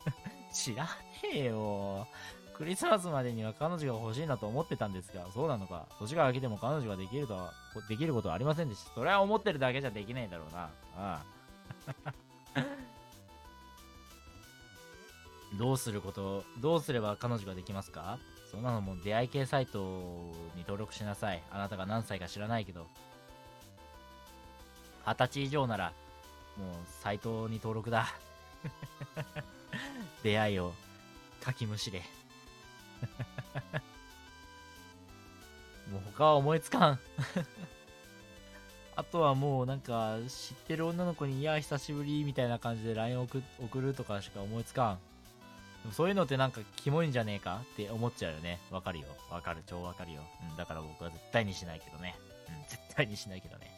[0.52, 0.90] 知らね
[1.32, 2.06] えよ。
[2.54, 5.86] クリスマスまでには彼女が欲しいなと思ってたんですが、そうなのか。
[5.98, 7.52] 年が明けても彼女ができるとは、
[7.88, 8.94] できることはありませんでした。
[8.94, 10.70] それは思ってるだけじゃできないだろうな。
[10.96, 11.22] あ
[12.56, 12.62] あ。
[15.58, 18.18] どうすること、どうすれば彼女ができますか？
[18.50, 19.80] そんなのも出会い系サイト
[20.54, 21.42] に登録しなさい。
[21.50, 22.86] あなたが何歳か知らないけど。
[25.04, 25.92] 二十歳以上なら、
[26.58, 28.06] もうサイトに登録だ。
[30.22, 30.72] 出会いを
[31.40, 32.00] かきむしれ。
[35.90, 36.98] もう他は思いつかん。
[38.96, 44.98] あとはもうなんか知ってる女の子に、いや、久しぶりみたいな感じで LINE 送送るとかしか思いつかん。
[45.82, 47.60] でもそういうのってなんかキモいんじゃねえか？
[47.62, 48.60] って思っちゃうよね。
[48.70, 49.06] わかるよ。
[49.30, 49.62] わかる。
[49.66, 50.22] 超わかるよ。
[50.50, 52.16] うん、だから僕は絶対にしないけどね。
[52.48, 53.70] うん、絶対にしないけどね。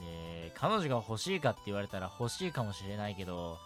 [0.00, 3.58] で、彼女が欲しいかって言われたら欲しいかもしれないけど、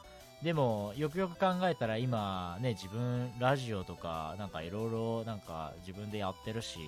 [0.42, 6.78] でも、よくよく考えたら今ね、自分、ラジオとか、なんかいろいろ、なんか自分でやってるし、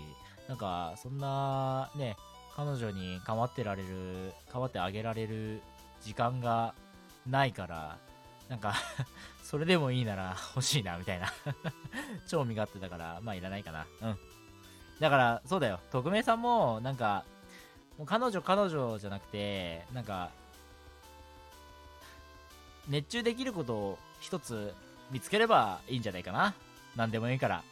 [0.49, 2.17] なんか、そんな、ね、
[2.55, 5.63] 彼女に構ってられる、構ってあげられる
[6.01, 6.75] 時間が
[7.27, 7.99] ないから、
[8.49, 8.75] なんか
[9.43, 11.33] それでもいいなら 欲しいな、みたいな
[12.29, 13.87] 超身勝手だから、まあいらないかな。
[14.01, 14.19] うん。
[15.01, 15.81] だから、そうだよ。
[15.91, 17.25] 匿名さんも、なんか、
[18.01, 20.31] もう彼女彼女じゃなくて、なんか、
[22.89, 24.73] 熱中できることを一つ
[25.11, 26.55] 見つければいいんじゃないかな。
[26.97, 27.63] 何でもいいから。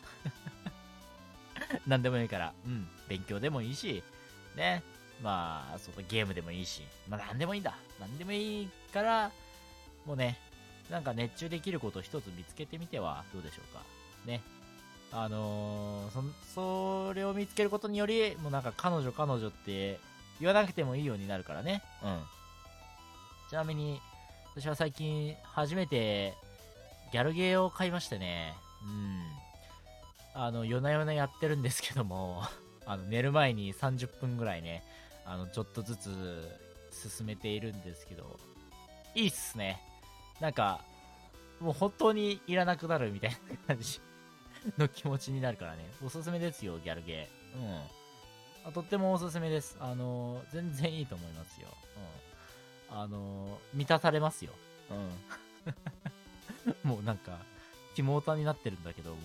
[1.89, 2.53] 何でもいいから。
[2.67, 2.87] うん。
[3.09, 4.03] 勉強でもいいし、
[4.55, 4.83] ね。
[5.23, 6.83] まあ、そう、ゲームでもいいし。
[7.09, 7.75] まあ、何でもいいんだ。
[7.99, 9.31] 何でもいいから、
[10.05, 10.39] もうね、
[10.91, 13.83] なんか熱中できることを一つ見つけてみてはどうでしょうか。
[14.27, 14.43] ね。
[15.11, 19.99] あのーそ、それを見つけることにより、もうなんか彼女彼女って
[20.41, 21.83] 言わなくてもいいようになるからね。
[22.03, 22.23] うん。
[23.51, 24.01] ちなみに、
[24.55, 26.35] 私は最近初めて
[27.13, 28.55] ギャルゲーを買いましてね。
[28.85, 29.39] うん。
[30.35, 32.43] あの、夜な夜なやってるんですけども、
[32.87, 34.85] あの、寝る前に30分ぐらいね、
[35.25, 36.59] あの、ちょっとずつ
[36.91, 38.39] 進めているんですけど、
[39.15, 39.81] いいっすね。
[40.41, 40.81] なんか、
[41.61, 44.01] もう本当にいらなくなるみたいな感じ
[44.77, 45.91] の気持ちになるからね。
[46.05, 47.59] おすすめですよ、ギャルゲー。
[47.59, 47.83] うん。
[48.69, 49.79] あとってもおすすめです。
[49.81, 51.69] あの全然いいと思いますよ。
[52.91, 52.99] うん。
[52.99, 54.53] あの満たされますよ。
[54.91, 56.85] うん。
[56.85, 57.39] もうなんか、
[57.95, 59.21] キモータになってるんだけど、もう、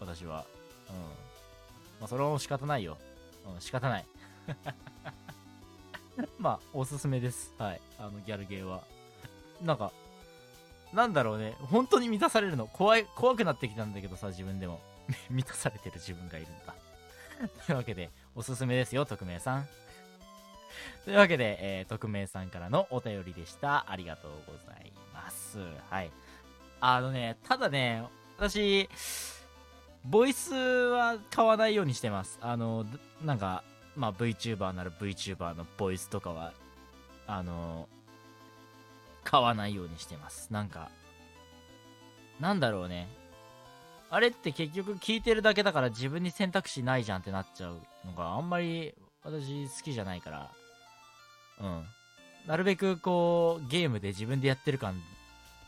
[0.00, 0.46] 私は。
[0.88, 0.96] うん。
[0.96, 2.96] まあ、それはもう仕方ないよ。
[3.52, 4.06] うん、仕方ない。
[6.38, 7.52] まあ、おすすめです。
[7.58, 7.80] はい。
[7.98, 8.82] あの、ギャルゲーは。
[9.60, 9.92] なんか、
[10.92, 11.56] なんだろうね。
[11.60, 12.66] 本当に満たされるの。
[12.66, 14.80] 怖い、怖くなってきたんだけどさ、自分でも。
[15.28, 16.74] 満たされてる自分がいるんだ。
[17.66, 19.68] というわけで、おすすめですよ、匿名さん。
[21.04, 23.90] というわけで、えー、匿名さんからのお便りでした。
[23.90, 25.58] ありがとうございます。
[25.90, 26.10] はい。
[26.80, 28.04] あのね、ただね、
[28.36, 28.88] 私、
[30.04, 32.38] ボイスは買わないようにしてます。
[32.40, 32.86] あの、
[33.22, 33.64] なんか、
[33.96, 36.52] まあ VTuber なら VTuber のボイスとかは、
[37.26, 37.88] あの、
[39.24, 40.52] 買わないようにしてます。
[40.52, 40.90] なんか、
[42.38, 43.08] なんだろうね。
[44.10, 48.92] あれって結局聞いてるだけだから自分に選択肢ないじゃんってなっちゃうのがあんまり
[49.22, 50.50] 私好きじゃないから。
[51.60, 51.84] うん。
[52.46, 55.00] なるべくこう、ゲームで自分でやってる感、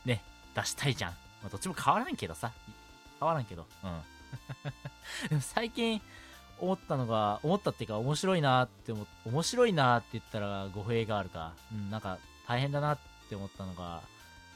[0.05, 0.23] ね、
[0.55, 1.11] 出したいじゃん。
[1.11, 2.51] まあ、どっちも変わらんけどさ。
[3.21, 3.67] 変わらんけど。
[3.85, 4.01] うん。
[5.29, 6.01] でも最近
[6.59, 11.53] 思ったのが、思ったっていうか面白いなって思、面白いなって言ったら語弊があるか。
[11.73, 14.01] うん、なんか大変だなって思ったのが、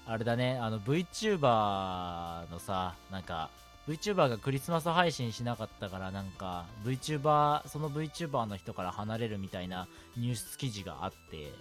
[0.06, 3.50] あれだね、あの VTuber のさ、なんか、
[3.88, 11.52] VTuber がクリスマス配信しなかったからなんか VTuber その VTuber の人から離れるみたいなニュース記事があって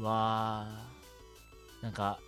[0.00, 1.82] わー。
[1.82, 2.18] なんか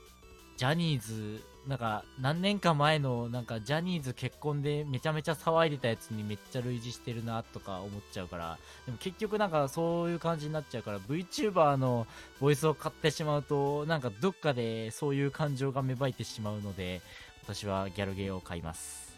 [0.56, 12.06] ジャニーズなんか何年か前のなんかジャニーズ結婚でめちゃめちゃ騒いでたやつにめっちゃ類似してるなとか思っちゃうからでも結局なんかそういう感じになっちゃうから VTuber の
[12.40, 17.02] ボイスを買ってしまうとなんかどっかでそういう感情が芽生えてしまうので
[17.42, 19.09] 私はギャルゲーを買います。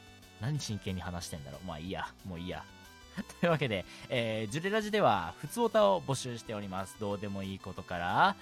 [0.42, 2.64] 何真剣に話してんだろうまあいいやもういいや
[3.40, 6.96] というわけで、えー、ジュレラジでは、ふつおたを募集しております。
[6.98, 8.36] どうでもいいことから、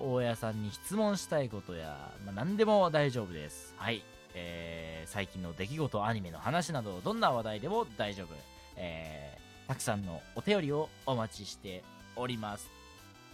[0.00, 3.74] 大家さんに質問したいことや、まあ、何でも大丈夫です。
[3.76, 4.02] はい。
[4.34, 8.28] えー、最近の出来事、アニメの話など、どんな話題でも大丈夫。
[8.76, 11.84] えー、たくさんのお便りをお待ちして
[12.16, 12.68] おります。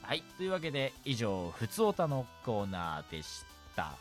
[0.03, 0.23] はい。
[0.37, 3.45] というわけで、以上、ふつおたのコーナーでし
[3.77, 3.95] た。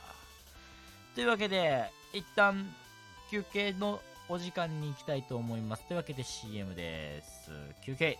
[1.13, 2.73] というわけで、一旦、
[3.29, 5.83] 休憩のお時間に行きたいと思います。
[5.87, 7.49] というわけで CM です。
[7.81, 8.19] 休憩。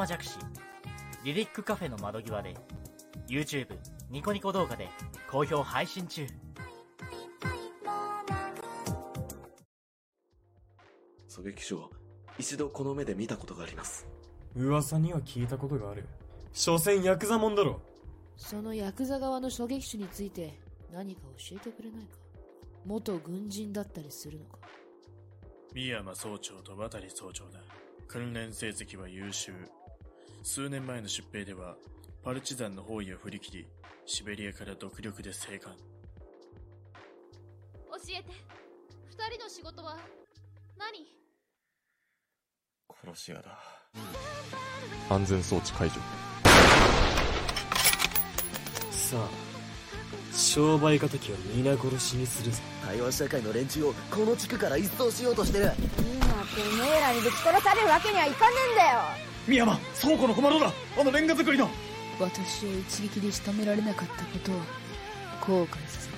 [0.00, 0.38] おたまじゃくし、
[1.24, 2.56] リリックカフェの窓際で、
[3.28, 3.76] YouTube、
[4.08, 4.88] ニコニコ動画で
[5.30, 6.26] 好評配信中。
[11.28, 11.90] 狙撃手を
[12.38, 14.06] 一度この目で見たことがあります。
[14.56, 16.06] 噂には聞いたことがある。
[16.54, 17.82] 所詮ヤクザもんだろ。
[18.38, 20.58] そのヤクザ側の狙撃手について
[20.90, 22.16] 何か教えてくれないか？
[22.86, 24.60] 元軍人だったりするのか？
[25.74, 27.60] 三山総長と渡総長だ。
[28.08, 29.52] 訓練成績は優秀。
[30.42, 31.76] 数年前の出兵では、
[32.24, 33.66] パルチザンの包囲を振り切り、
[34.06, 35.74] シベリアから独力で生還。
[35.74, 35.78] 教
[38.08, 38.30] えて
[39.06, 39.98] 二人の仕事は
[40.78, 41.06] 何？
[43.04, 43.58] 殺し屋だ。
[45.10, 46.00] 安全装置解除。
[48.90, 49.28] さあ、
[50.34, 52.58] 商売敵は皆殺しにするぞ。
[52.86, 61.68] 台湾社会の連中をこの地区から一掃しようとしてる今てめえらにぶち殺されるわけにはいかねえんだよ深山倉庫の小窓だあのレンガ作りの
[62.20, 64.54] 私を一撃で仕留められなかったことを
[65.40, 66.14] 後悔させて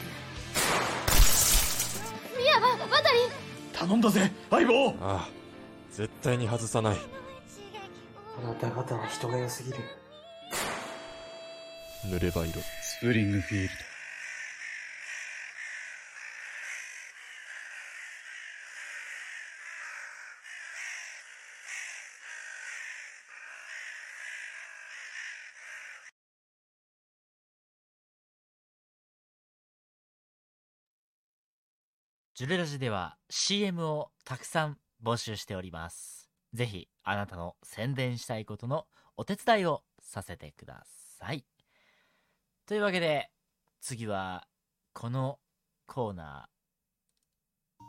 [2.39, 3.21] ミヤバ渡り
[3.73, 5.29] 頼んだぜ相棒ああ、
[5.93, 6.97] 絶対に外さない。
[8.45, 9.79] あなた方は人が良すぎる。
[12.07, 12.61] 濡れば色。
[12.83, 13.92] スプリングフィールド。
[32.43, 36.29] ジュレラジでは CM をたくさん募集しております。
[36.53, 38.87] ぜひ、あなたの宣伝したいことの
[39.17, 40.83] お手伝いをさせてくだ
[41.21, 41.45] さい。
[42.67, 43.31] というわけで、
[43.81, 44.49] 次は、
[44.93, 45.39] この
[45.87, 47.85] コーナー。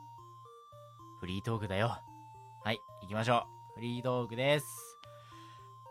[1.19, 1.97] フリートークだよ。
[2.63, 3.79] はい、行きましょう。
[3.79, 4.67] フリートークです。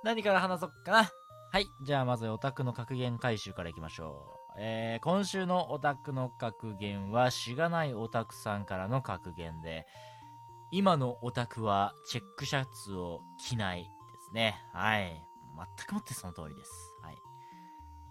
[0.05, 1.11] 何から話そっかな。
[1.51, 4.42] はい、じゃあまずオタクの格言回収からいきましょう。
[4.57, 9.87] えー今週のオタクの格言は、しがないオタクさんからの格言で、
[10.71, 13.89] 今のオタクはチェックシャツを着ないで
[14.29, 14.65] すね。
[14.73, 15.23] はい。
[15.77, 16.97] 全くもってその通りです。
[17.03, 17.19] はい。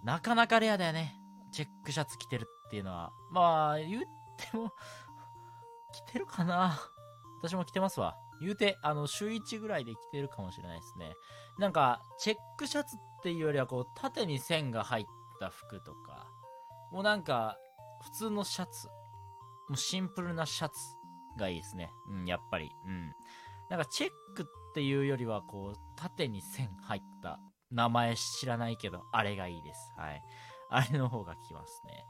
[0.03, 1.19] なかなかレアだよね。
[1.51, 3.11] チェックシャツ着てるっていうのは。
[3.31, 4.01] まあ、言っ
[4.37, 4.71] ても、
[6.07, 6.79] 着てるかな
[7.41, 8.15] 私も着てますわ。
[8.39, 11.15] 言うて、あの、週1ぐらいで着てるかもしれないですね。
[11.57, 15.05] なんか、チェックシャツっていうよりは、こう、縦に線が入っ
[15.41, 16.27] た服とか、
[16.91, 17.57] もうなんか、
[18.03, 18.87] 普通のシャツ。
[18.87, 20.75] もうシンプルなシャツ
[21.37, 21.91] がいいですね。
[22.09, 22.69] うん、やっぱり。
[22.85, 23.13] うん。
[23.69, 27.39] なんかチェックっていうよりは、こう、縦に線入った
[27.71, 29.93] 名前知らないけど、あれがいいです。
[29.97, 30.23] はい。
[30.69, 32.05] あれの方がきますね。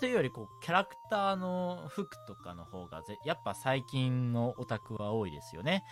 [0.00, 5.84] というより、こう、キャラクターの服とかの方がぜ、やっぱ最近のオタクは多いですよね。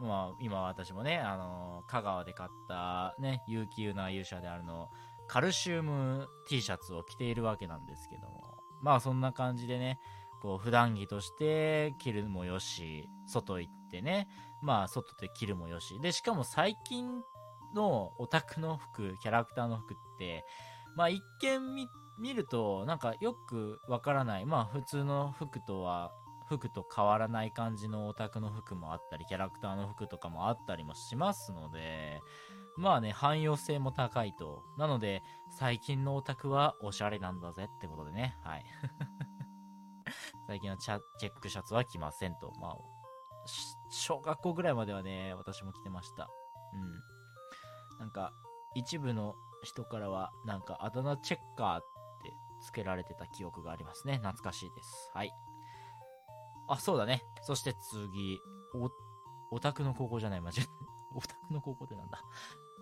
[0.00, 4.90] まあ、今私もね、あの香川で買ったね、有機有な勇者であるの、
[5.26, 8.54] カルシウム T シャツを着ているわけなんですけども。
[8.82, 9.98] まあそんな感じでね、
[10.42, 14.28] こう普段着として着るもよし、外行ってね、
[14.62, 15.98] まあ外で着るもよし。
[16.00, 17.22] で、しかも最近
[17.74, 20.44] のオタクの服、キャラクターの服って、
[20.96, 24.44] まあ一見見るとなんかよくわからない。
[24.44, 26.12] まあ普通の服とは、
[26.46, 32.20] 服と変わらない感じのオタクの服もあったり、キャラクターの服とかもあったりもしますので、
[32.76, 34.64] まあね、汎用性も高いと。
[34.76, 38.36] なので、最近のオタクはおしゃれなんだぜってことでね。
[38.42, 38.64] はい。
[40.46, 42.52] 最近のチェックシャツは着ませんと。
[42.60, 42.76] まあ、
[43.90, 46.28] 小学校ぐらいまではね、私も着てました。
[46.72, 46.76] う
[47.96, 47.98] ん。
[48.00, 48.32] なんか、
[48.74, 51.80] 一部の人からは、なんか、あだ名チェッカーっ
[52.22, 54.16] て付けられてた記憶がありますね。
[54.18, 55.10] 懐かしいです。
[55.14, 55.32] はい。
[56.68, 57.22] あ、そうだね。
[57.42, 58.40] そして次、
[58.74, 58.90] お、
[59.56, 60.70] オタクの高校じゃない、間違えた。
[61.14, 62.20] オタクの高校ってなんだ？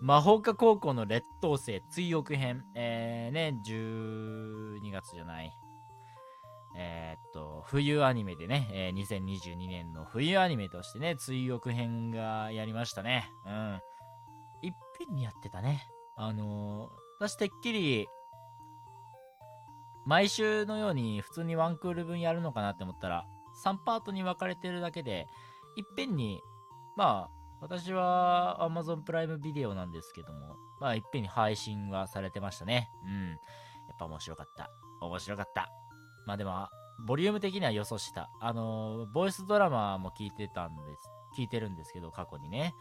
[0.02, 2.64] 魔法科高校の劣等生追憶編。
[2.74, 5.56] えー、ね、12月じゃない。
[6.76, 13.30] えーっと、冬アニメでね、えー2022年の冬アニメとしてね、追憶編がやりましたね。
[13.46, 13.80] うん。
[14.62, 15.86] いっぺんにやってたね。
[16.16, 18.08] あのー私てっきり、
[20.04, 23.24] 毎週のように普通にワンクール分やるのかなって思ったら、
[23.64, 25.28] 3パートに分かれてるだけで、
[25.76, 26.40] いっぺんに、
[26.96, 32.90] まあ、私は Amazon プライムビデオなんですけども、まあ、いっぺんに配信はされてましたね。
[33.06, 33.28] うん。
[33.30, 33.36] や
[33.94, 34.68] っぱ面白かった。
[35.00, 35.70] 面白かった。
[36.26, 36.68] まあでも、
[37.06, 38.30] ボリューム的には予想した。
[38.40, 41.08] あの、ボイスドラマも聞いてたんです。
[41.38, 42.74] 聞いてるんですけど、過去にね。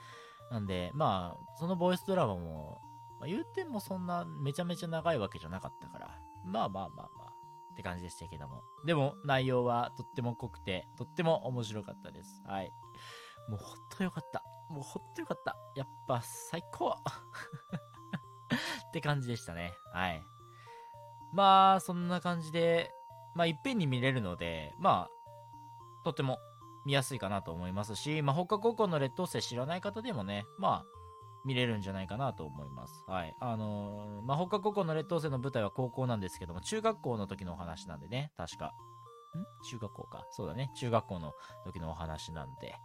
[0.50, 2.82] なんで、まあ、そのボイスドラマも、
[3.20, 7.34] まあ、言うてもそんなめちゃめちゃ長いわけじゃなかったから、まあまあまあまあ、
[7.74, 8.64] って感じでしたけども。
[8.88, 12.42] でも、内容はとっても濃くて、とっても面白かったです。
[12.48, 12.72] はい。
[13.50, 14.44] もうほんとよかった。
[14.70, 15.56] もうほんとよかった。
[15.76, 16.96] やっぱ最高
[18.88, 19.74] って感じでしたね。
[19.94, 20.24] はい。
[21.34, 22.92] まあ、そんな感じで、
[23.36, 26.40] まあ、いっぺんに見れるので、まあ、とっても
[26.86, 30.86] 見やすいかなと思いますし、まあ、他高校の劣等生知らない方でもね、まあ、
[31.46, 33.04] 見れるんじゃないかなと思います。
[33.08, 33.36] はい。
[33.40, 38.68] あのーまあ、他高校の劣等生の舞台は高校なんですけども、中学校の時のお話なんでね、確か。
[38.68, 39.66] ん？
[39.70, 40.26] 中学校か。
[40.32, 40.72] そうだね。
[40.76, 41.34] 中学校の
[41.64, 42.76] 時のお話なんで。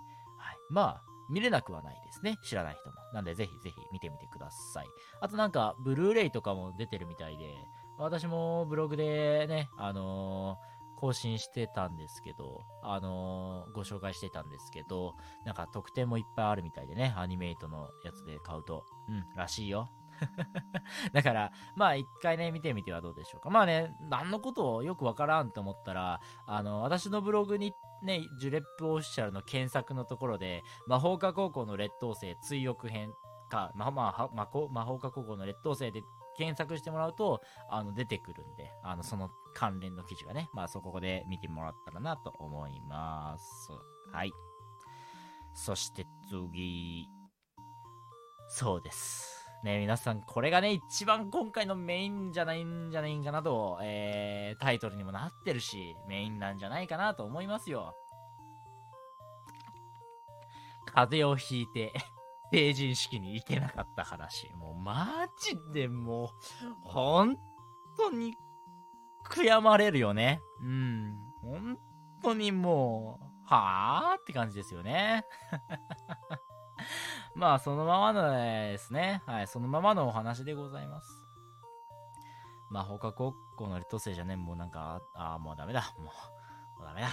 [0.71, 2.37] まあ、見れなくはないですね。
[2.45, 2.97] 知らない人も。
[3.13, 4.87] なんで、ぜひぜひ見てみてください。
[5.21, 7.55] あとなんか、ブルーレイとかも出てるみたいで、
[7.99, 15.15] 私もブログでね、あのー更新してたんですけど、あのーご紹介してたんですけど、
[15.45, 18.85] なんか特典もいっぱいあるみたいでね、アニメイトのやつで買うと。
[19.09, 19.91] うん、らしいよ。
[21.13, 23.51] だから、まあ一回ね、見てみてはどうでしょうか。
[23.51, 33.11] まあね、何のことをよくわからんと思ったら、あの、私のブログに行っね、ジュレップオフィシャルの検索のところで、魔法科高校の劣等生追憶編
[33.51, 36.03] か、まあまあ、魔法魔法科高校の劣等生で
[36.37, 43.73] 検索してもらうと、あの、出てくるんで、あの、その関連の記事がね、まあそこで見てもらったらなと思います。
[44.13, 44.33] はい。
[45.55, 47.07] そして次。
[48.49, 49.36] そうです。
[49.67, 57.97] ね、皆さん、これがね、一番今回のメインじゃないんじゃないかなと、えー、タイトルにもなってるし、メインなんじゃないかなと思いますよ。
[60.87, 61.93] 風邪をひいて、
[62.53, 64.49] 成人式に行けなかった話。
[64.55, 66.29] もう、マジでもう、
[66.85, 67.37] 本
[67.97, 68.37] 当に、
[69.25, 70.41] 悔やまれるよね。
[70.61, 71.19] うん。
[71.43, 71.79] 本
[72.23, 75.25] 当にもう、はぁって感じですよね。
[77.37, 79.23] まあ、そのままのですね。
[79.27, 81.27] はい、そのままのお話でございます。
[82.71, 85.95] まあ、放課高校の劣等生じゃね、もうなんか、ああ、もうダメだ。
[85.99, 86.11] もう、も
[86.81, 87.09] うダメだ。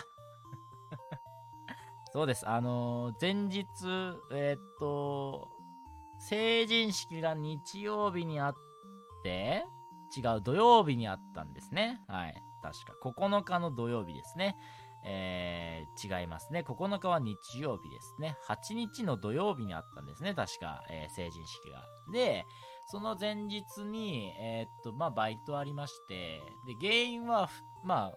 [2.13, 2.47] そうです。
[2.47, 3.65] あのー前日、
[4.31, 5.49] えーっと、
[6.19, 8.55] 成人式が日曜日にあっ
[9.23, 9.65] て、
[10.15, 12.01] 違う、土曜日にあったんですね。
[12.07, 12.43] はい。
[12.61, 12.93] 確か。
[13.03, 14.55] 9日の土曜日ですね。
[15.05, 16.63] えー、違いますね。
[16.67, 18.37] 9日は日曜日ですね。
[18.47, 20.33] 8日の土曜日にあったんですね。
[20.33, 21.83] 確か、えー成人式が。
[22.11, 22.45] で、
[22.87, 27.49] その前日に、えーっと、まあ、バイトありまして、で、原因は、
[27.83, 28.13] まあ、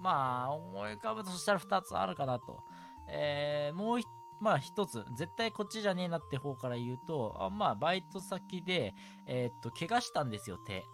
[0.00, 2.62] まあ、思い浮かぶとしたら2つあるかなと。
[3.08, 4.04] えー、もうひ
[4.40, 8.94] まあ一つ、絶対こっちじゃねえなって方から言うと、あまあバイト先で、
[9.26, 10.84] えーっと、怪我したんですよ、手。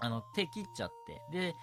[0.00, 1.22] あの、手切っちゃって。
[1.30, 1.54] で、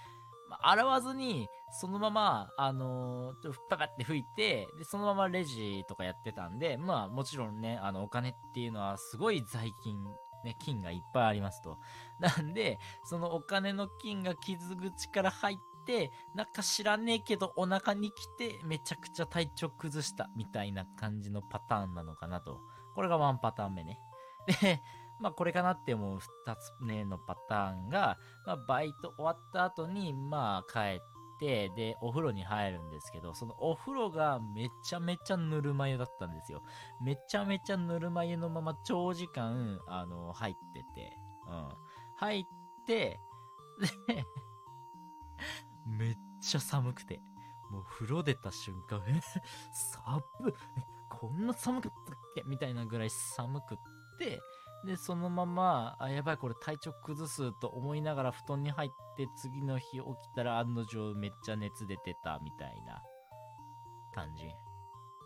[0.62, 10.04] 洗わずに、そのまま、あのーちょっとパパって吹いて、で、そのままレジとかやってたんで、まあもちろんね、あの、お金っていうのはすごい財金、
[10.44, 11.78] ね、金がいっぱいありますと。
[12.20, 22.60] なんで、そのお金の金が傷口から入って、なんか知らねえけどお腹に来てめちゃくちゃ体調崩したみたいな感じのパターンなのかなと。
[22.96, 24.00] これがワンパターン目ね。
[24.62, 24.82] で、
[25.20, 31.00] まあこれかなって思う二つ目のパターンが、まあバイト終わった後に、まあ帰っ
[31.40, 36.62] て、で、お風呂に入るんですけど、そのお風呂がめちゃめちゃぬるま湯だったんですよ。
[37.02, 41.18] めちゃめちゃぬるま湯のまま長時間、あの、入ってて、
[41.48, 41.70] うん。
[42.18, 42.44] 入っ
[42.86, 43.20] て、
[44.08, 44.26] で、
[45.86, 47.22] めっちゃ寒くて、
[47.72, 49.22] もう風呂出た瞬間、え、
[49.72, 50.22] 寒っ、
[51.10, 52.44] こんな寒かったっけ？
[52.46, 53.78] みたいなぐらい寒くっ
[54.18, 54.42] て、
[54.86, 60.04] で、そのまま、あ、やばい、これ体調崩すと思いながら布団に入って、次の日起き
[60.36, 63.02] たら案の定めっちゃ熱出てたみたいな
[64.14, 64.44] 感じ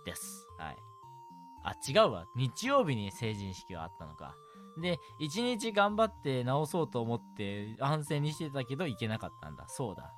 [0.06, 0.47] です。
[0.58, 0.78] はい。
[1.64, 2.26] あ、違うわ。
[2.36, 4.36] 日曜日に成人式があったのか。
[4.82, 9.66] で、一日頑張って直そうと思って安静にしてたけど行けなかったんだ。
[9.68, 10.14] そうだ。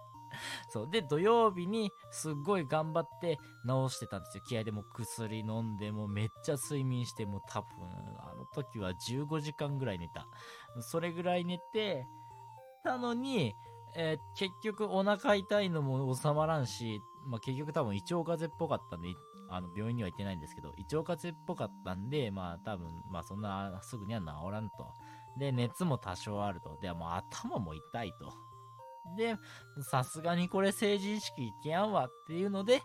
[0.68, 0.90] そう。
[0.90, 4.44] で、土曜日にすっごい頑張って直してたんですよ。
[4.46, 7.68] 気合でも薬飲んで、もめっちゃ睡眠して、も多分、
[8.64, 10.26] 時は15時間ぐらい寝た。
[10.80, 12.06] それぐらい寝て、
[12.86, 13.54] たのに、
[13.96, 19.08] えー結局お腹痛いのも収まらんし、まあ、結局多分胃腸風邪っぽかったんで、
[19.50, 24.94] あの病院には行ってないんですけど、胃腸風邪っぽかったんで、まあ多分、まあそんなすぐには治らんと。
[25.38, 26.78] で、熱も多少あると。
[26.80, 28.32] で、もう頭も痛いと。
[29.16, 29.36] で、
[29.90, 32.82] さすがにこれ成人式行けやんわっていうので、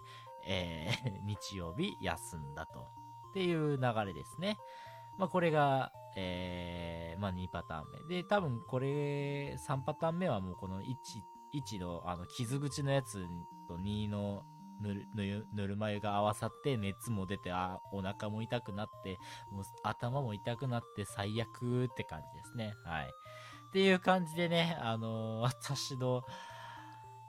[0.47, 2.87] えー 日曜日休んだと。
[3.29, 4.57] っていう流れですね。
[5.17, 8.15] まあこれが、えーまあ2パターン目。
[8.15, 10.85] で、多分これ3パターン目はもうこの1、
[11.53, 13.25] 1のあの傷口のやつ
[13.67, 14.43] と2の
[14.81, 19.17] ぬるぬるぬるま湯が合わさって熱も出て、あ、お腹も痛くなって、
[19.51, 22.73] もう頭も痛くなって最悪って感じですね。
[22.85, 23.05] はい。
[23.05, 26.23] っていう感じでね、あのー私の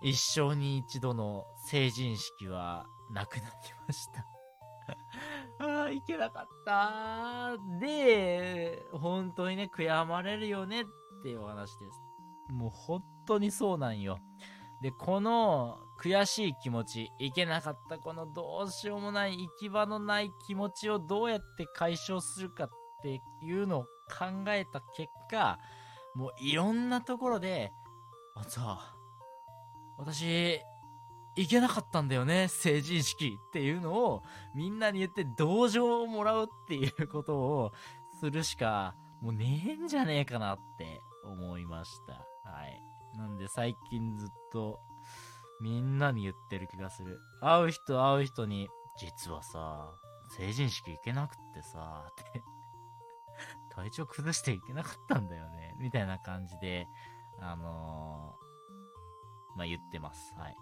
[0.03, 3.47] 一生に一度の成人式はなくなり
[3.87, 4.27] ました。
[5.63, 7.57] ああ、いけなかった。
[7.79, 10.85] で、本当にね、悔やまれるよねっ
[11.23, 12.03] ていうお話です。
[12.53, 14.19] もう本当にそうなんよ。
[14.83, 22.69] で、この悔しい気持ち、いけなかったこのどうしようもない行き場のない気持ちをどうやって解消するかっ
[23.03, 25.59] ていうのを考えた結果、
[26.17, 27.71] もういろんなところで、
[28.35, 28.97] あのさ、
[29.99, 30.61] 私、
[31.37, 34.23] 行けなかったんだよね、成人式っていうのを
[34.55, 37.73] みんなに言って同情をもらうっていうことを
[38.21, 42.13] するしかもうねえんじゃねえかなって思いました。
[42.51, 42.83] はい。
[43.17, 44.81] なんで最近ずっと
[45.61, 47.21] みんなに言ってる気がする。
[47.41, 48.69] 会う人会う人に、
[48.99, 49.95] 実はさ、
[50.37, 52.43] 成人式行けなくってさ、って
[53.75, 55.77] 体調崩して行けなかったんだよね。
[55.79, 56.89] みたいな感じで、
[57.41, 60.35] あのー、まあ、言ってます。
[60.37, 60.57] はい。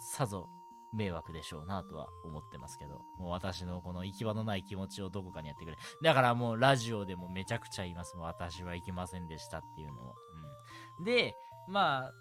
[0.00, 0.48] さぞ
[0.92, 5.76] 迷惑でしょうなとは思ってますけど、もう私のこの行き場のない気持ちをどこかにやってくれ。
[6.02, 8.16] だからもうラジオでもめちゃくちゃ言います。
[8.16, 10.14] もう私は行きませんでしたっていうのを。
[10.98, 11.34] うん、で、
[11.68, 12.12] まあ、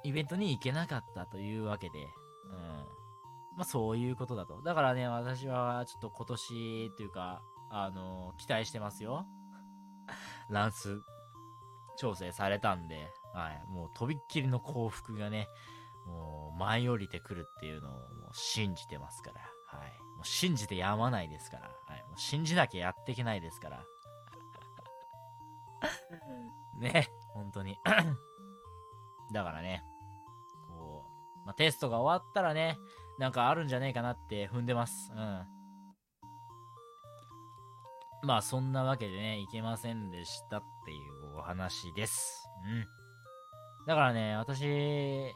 [0.04, 2.08] ー、イベントに行けなかったというわけで
[2.50, 2.95] うん
[3.56, 4.60] まあそういうことだと。
[4.62, 9.26] だからね、私はちょっと今年というか、あのー、期待してますよ。
[10.50, 11.02] 乱数
[11.96, 13.64] 調整されたんで、はい。
[13.68, 15.48] もうとびっきりの幸福がね、
[16.06, 19.40] もう舞い降りてくるっていうのをもう信じてますから、
[19.78, 19.90] はい。
[20.16, 22.02] もう信じてやまないですから、はい。
[22.04, 23.84] もう信じなきゃやっていけないですから。
[26.78, 27.78] ね、本当に。
[29.32, 29.82] だからね、
[30.68, 31.06] こ
[31.42, 32.78] う、まあ、テストが終わったらね、
[33.18, 35.12] なんかあるんじゃねえかなって踏んでます。
[35.12, 35.46] うん。
[38.22, 40.94] まあそんなわけでね、いけませんでしたってい
[41.34, 42.48] うお話です。
[42.64, 43.86] うん。
[43.86, 45.32] だからね、私、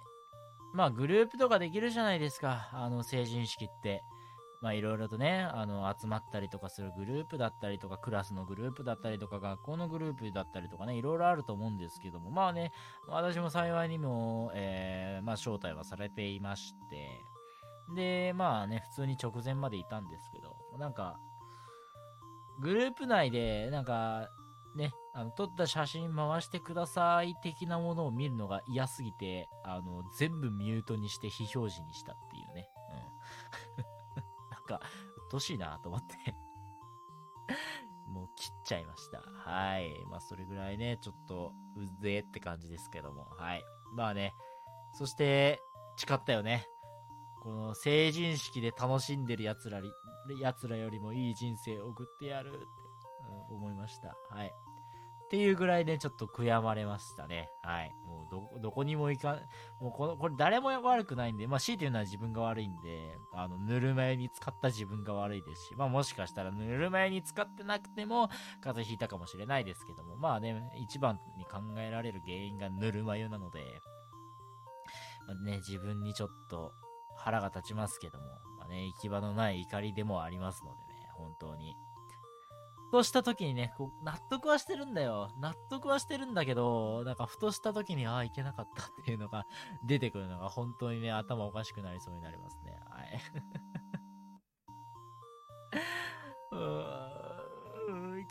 [0.74, 2.68] まあグループとかできるじゃないですか。
[2.72, 4.02] あの成人式って。
[4.60, 12.72] まあいろいろとね、あの集まったりとかするグループだったりとか、クラスのグループだったりとか、学校のグループだったりとかね、いろいろあると思うんですけども、まあね、
[13.08, 17.08] 私も幸いにも、えー、まあ招待はされていまして、
[17.94, 21.18] で、まあね、普通に直前までいたんですけど、なんか、
[22.60, 24.28] グループ内で、なんか、
[24.76, 32.68] ね、あの、撮った写真回してください的なものを見るのが嫌すぎて、あの、全部ミュートにして非表示にしたっていうね。
[33.78, 33.84] うん。
[34.50, 36.16] なんか、うっとしいなと思って
[38.06, 39.22] もう切っちゃいました。
[39.22, 40.04] はい。
[40.10, 43.26] まあ、それぐらいね、ちょっと、うぜえって感じですけども。
[43.30, 43.64] はい。
[43.94, 44.34] まあね、
[44.94, 45.60] そして、
[45.96, 46.66] 誓ったよね。
[47.40, 49.92] この成人式で楽しんでる奴らり、
[50.40, 52.58] 奴らよりもいい人生を送ってやるって、
[53.50, 54.16] うん、思いました。
[54.30, 54.52] はい。
[55.26, 57.50] っていうぐらいね、ちょっと悔やまれましたね。
[57.62, 57.94] はい。
[58.04, 59.36] もうど、どこにも行かん、
[59.80, 68.26] もうこの、これ誰も悪くないんで、まあ強いて言うのは自分が悪いんで、あの、ぬるま湯に使った自分が悪いですし、まあもしかしたらぬるま湯に使ってなくても
[68.60, 73.60] 風邪ひいたかもしれないですけども、まあね、一番に考えられる原因がぬるま湯なので、
[75.28, 76.72] まあね、自分にちょっと、
[77.20, 78.26] 腹が立ちますけども、
[78.58, 81.76] まあね、行き場のない怒りでもありますのでね、本当に。
[82.88, 85.30] ふとした時にね、こう納得はしてるんだよ。
[85.40, 89.46] 納得はしてるんだけど、なんかふとした時に、ああ、行けなかったっていうのが
[89.86, 92.80] 出てくるのが本当にね、頭おかしくなりそうになりますね。
[92.90, 93.20] はい。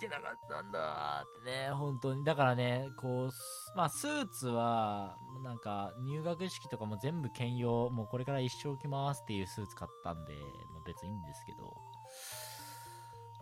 [0.10, 2.24] なかったんだってね、本当に。
[2.24, 3.30] だからね、こう、
[3.78, 10.34] まあ、スーツは、なんか、入学式とかも全部兼用、もうこれから一生着ますっていうスーツ買ったんで、
[10.74, 11.76] まあ、別にいいんですけど、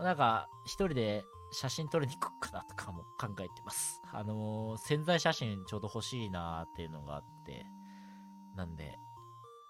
[0.04, 4.02] なんか、一人で写真撮りに行こっかなとかも考えてます。
[4.12, 7.66] あのー潜在写真ちょうど欲しいなーっていうのがあって、
[8.56, 9.00] なんで、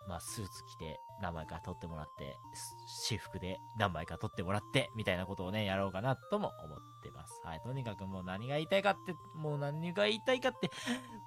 [0.08, 2.38] まあ、スーツ着て何枚か撮ってもらって、
[2.86, 7.41] 私服で何枚か撮ってもらって、みたいなことをね、やろうかなとも思ってます。
[7.43, 7.61] はい。
[7.61, 10.70] とにかくもう何が言いたいかって、もう何が言いたいかって、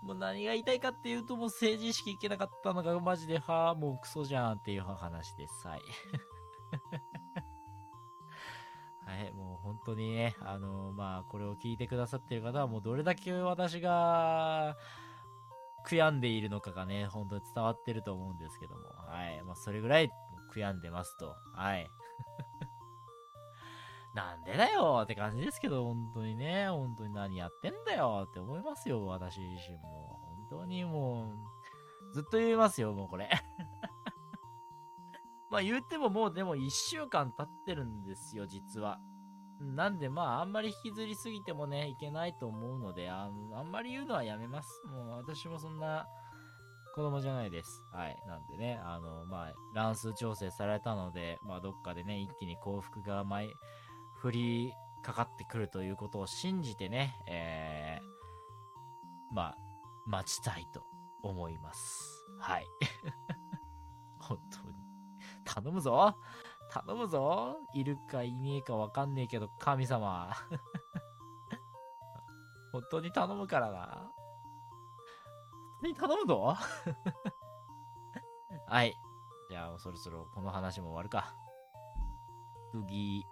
[0.03, 5.67] もう何が言いたいかっていうと、もう成人式行けなかったのがマジで、はあ、もうクソじゃんっていう話です。
[5.67, 5.83] はい。
[9.07, 14.77] はい、もう本当にね、あのまあ、これを聞いてくださってる方は、もうどれだけ私が、
[15.87, 19.43] 悔やんでいるのかがね、本当に伝わってると思うんですけども、はい。
[19.45, 20.11] まあ、それぐらい
[20.55, 21.91] 悔やんでますと、はい。
[24.15, 30.19] なんでだよって感じですけど、本当にね、本当に何やってんだよって思いますよ、私自身も。
[30.51, 31.33] 本当にも
[32.11, 33.31] う、ずっと言いますよ、もうこれ。
[35.49, 39.01] まあ言ってももうでも1週間経ってるんですよ、実は。
[39.61, 44.83] なんでまああんまり引きずりすぎてもねいけないと思うのでああんまり言うのはやめます。
[44.87, 46.07] もう私もそんな
[46.95, 47.83] 子供じゃないです。
[47.93, 48.17] はい。
[48.27, 53.53] なんでねあのまあ乱数調整されたのでまあどっかでね一気に幸福が舞い
[54.23, 59.57] 降りかかってくるということを信じてねえー、まあ
[60.07, 60.83] 待ちたいと
[61.23, 62.25] 思います。
[62.39, 62.67] はい。
[64.19, 64.75] 本当に。
[65.45, 66.17] 頼むぞ。
[66.71, 70.31] 頼むぞいるかいねえかわかんねえけど、神様。
[72.73, 74.11] 本当に頼むからな。
[75.81, 76.57] 本当に頼むぞ
[78.69, 78.95] はい。
[79.49, 81.35] じゃあ、そろそろこの話も終わるか。
[82.71, 83.27] 次。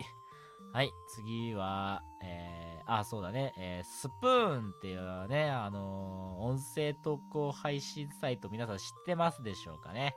[0.73, 10.17] はい、次は、えー、あ、そうだね、えー、スプーンっていうね、あのー、音声投稿配信サイト皆さん知ってますでしょうかね。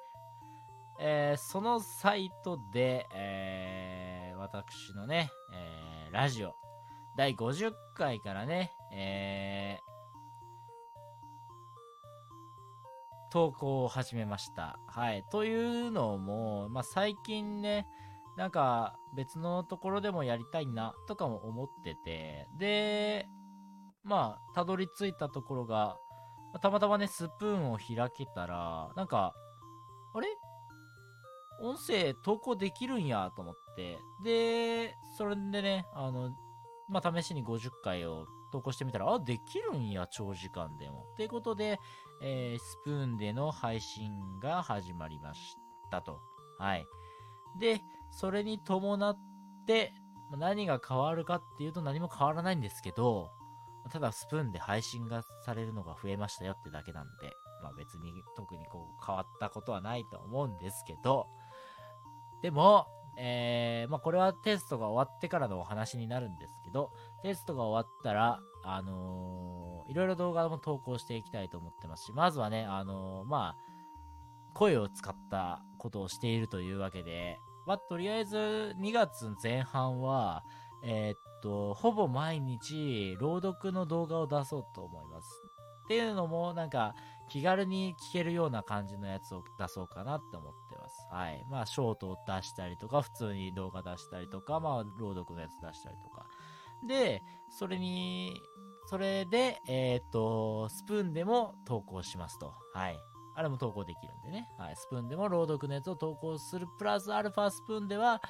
[1.04, 6.54] えー、そのサイトで、えー、私のね、えー、ラジオ、
[7.18, 9.82] 第50回からね、えー、
[13.32, 14.80] 投稿を始めました。
[14.86, 15.26] はい。
[15.32, 17.88] というのも、まあ、最近ね、
[18.38, 23.28] なんか別のところでもやりたいなとかも思ってて、で、
[24.04, 25.97] まあ、たどり着いたところが、
[26.62, 29.34] たまたまね、スプーンを開けたら、なんか、
[30.14, 30.28] あれ？
[31.62, 36.32] 音声投稿できるんやと思って、で、それでね、あの、
[36.89, 41.05] まあ、試しに50回を投稿してみたら、あ、できるんや、長時間でも。
[41.14, 41.80] っていうことで、
[42.22, 45.55] えー、スプーンでの配信が始まりまし
[45.89, 46.20] たと。
[46.59, 46.86] はい。
[47.59, 47.82] で、
[48.12, 49.18] それに伴っ
[49.66, 49.93] て、
[50.38, 53.32] 何が変わるかっていうと何も変わらないんですけど、
[53.89, 61.28] ただスプーンで配信がされるのが増えましたよってだけなんで、まあ別に特にこう変わったことはないと思うんですけど、
[62.41, 62.87] でも、
[63.17, 73.71] えー、まあこれはテストが終わってからのお話になるんですけど、テストが終わったら、あのー、いろいろ動画も投稿していきたいと思ってますし、まずはね、あのー、まあ、
[74.53, 80.43] 声を使ったことをしているというわけで、まあ、とりあえず2月前半は、
[80.83, 85.27] えー、っと、ほぼ毎日朗読の動画を出そうと思います。
[85.85, 86.95] っていうのも、なんか、
[87.29, 90.61] 気軽に聞けるような感じのやつを出そうかなって思って。
[91.12, 91.45] はい。
[91.49, 96.26] まあ、ショートを出したりとか、普通に動画出したりとか、まあ、朗読のやつ出したりとか。
[96.88, 98.41] で、それに、
[98.88, 102.53] それで、えー、っと、スプーンでも投稿しますと。
[102.74, 102.97] はい。
[103.36, 104.49] あれも投稿できるんでね。
[104.57, 104.76] はい。
[104.76, 106.66] スプーンでも朗読のやつを投稿する。
[106.78, 108.22] プラスアルファスプーンでは、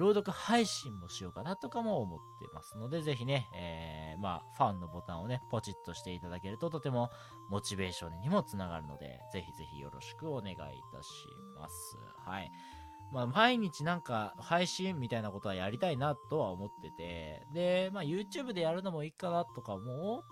[0.00, 7.10] 朗読配信もしようかなとかも思ってますので、ぜひね、えー、まあ、ファンのボタンをね、ポチッとしていただけるととても
[7.50, 11.10] モチベーションにもつながるので、ぜひぜひよろしくお願いいたし
[11.58, 11.98] ます。
[12.24, 12.50] はい。
[13.12, 20.22] まあ、毎日なんか配信みたいなことはやりたいなとは思ってて、で、まあ、YouTube でやるのもいいかなとかも思っ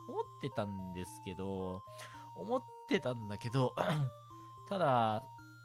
[0.41, 1.83] てたんですけど、
[2.37, 3.75] 思ってたんだけど、
[4.69, 5.25] ただ、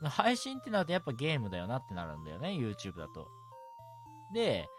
[0.09, 3.42] 配信ってなるとやっぱゲームだよなってなるんだよね、YouTube だと。
[4.33, 4.69] で、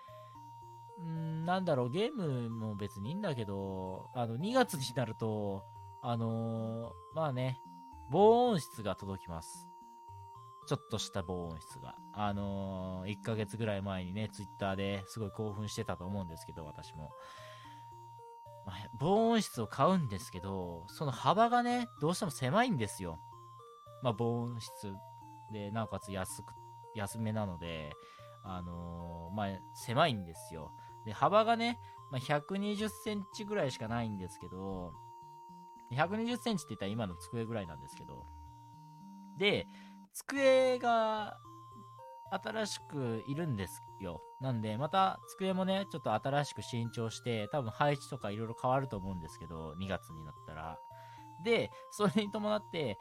[1.03, 5.65] んなんだろう、ゲームも別にいいんだけど、あの、2月になると、
[6.03, 7.61] あのー、まあね、
[8.11, 9.69] 防音室が届きます。
[10.67, 11.95] ちょっとした防音室が。
[12.13, 17.11] あのー、1ヶ月ぐらい前にね、Twitter ですごい興奮してたと思うんですけど、私も。
[18.67, 23.19] まあ、防音室を買うんですけど、その幅がね、どうしても狭いんですよ。
[24.03, 24.95] まあ、防音室
[25.53, 26.55] で、なおかつ安く、
[26.95, 27.93] 安めなので、
[28.45, 30.73] あのー、まあ、狭いんですよ。
[31.05, 31.79] で、幅がね、
[32.11, 34.93] まあ、120センチぐらいしかないんですけど、
[35.93, 38.27] 120センチって言ったら今の机ぐらいなんですけど、
[39.39, 39.67] で、
[40.13, 41.39] 机が
[42.31, 44.21] 新しくいるんですよ。
[44.41, 50.79] なんで、また机もね、ちょっと新しく新調して、多分配置とかいろいろ変わると思うんですけど、2月になったら。
[51.45, 52.99] で、それに伴って、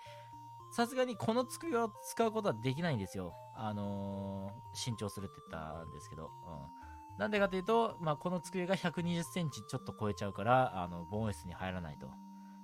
[0.74, 3.36] さすがにこの机を使うことはできないんですよ。
[3.56, 6.32] あのー、新調するって言ったんですけど。
[6.48, 7.18] うん。
[7.20, 12.10] なんでかというと、まあ、この机が120センチちょっと超えちゃうから、あの、防音室に入らないと。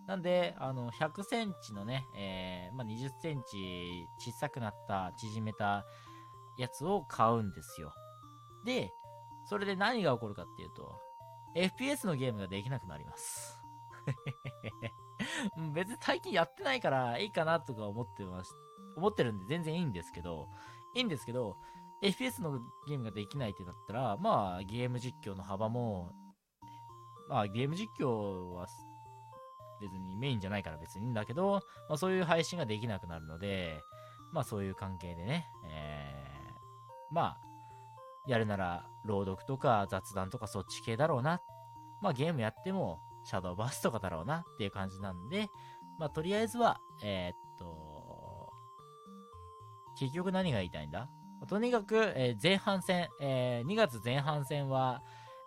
[0.07, 5.86] なんで、あの、100センチのね、えー、まあ、20センチ小さくなった、縮めた
[6.57, 7.93] やつを買うんですよ。
[8.66, 8.91] で、
[9.45, 10.99] それで何が起こるかっていうと、
[11.55, 13.62] FPS のゲームができなくなります。
[15.74, 18.54] 別に最近やってないからいいかなとか思ってます。
[18.98, 20.48] 思ってるんで全然いいんですけど、
[20.96, 21.58] いいんですけど、
[22.04, 26.12] FPS のゲームができないってなったら、まあゲーム実況の幅も、
[27.28, 28.68] まあゲーム実況は
[29.82, 33.82] 別にメインじゃないから別にいいんだけど、まあそういう配信ができなくなるので、
[34.32, 37.38] まあそういう関係でね、えー、まあ、
[38.28, 41.42] やるなら朗読とか雑談とかそっち系だろうな。
[42.02, 45.49] まあゲームやってもシャドーバースとかだろうなっていう感じなんで、
[45.97, 48.51] まあとりあえずは、えーっと、
[49.97, 51.09] 結局何が言いたいんだ？
[51.47, 55.01] とにかく、えー前半戦、えー2月前半戦は、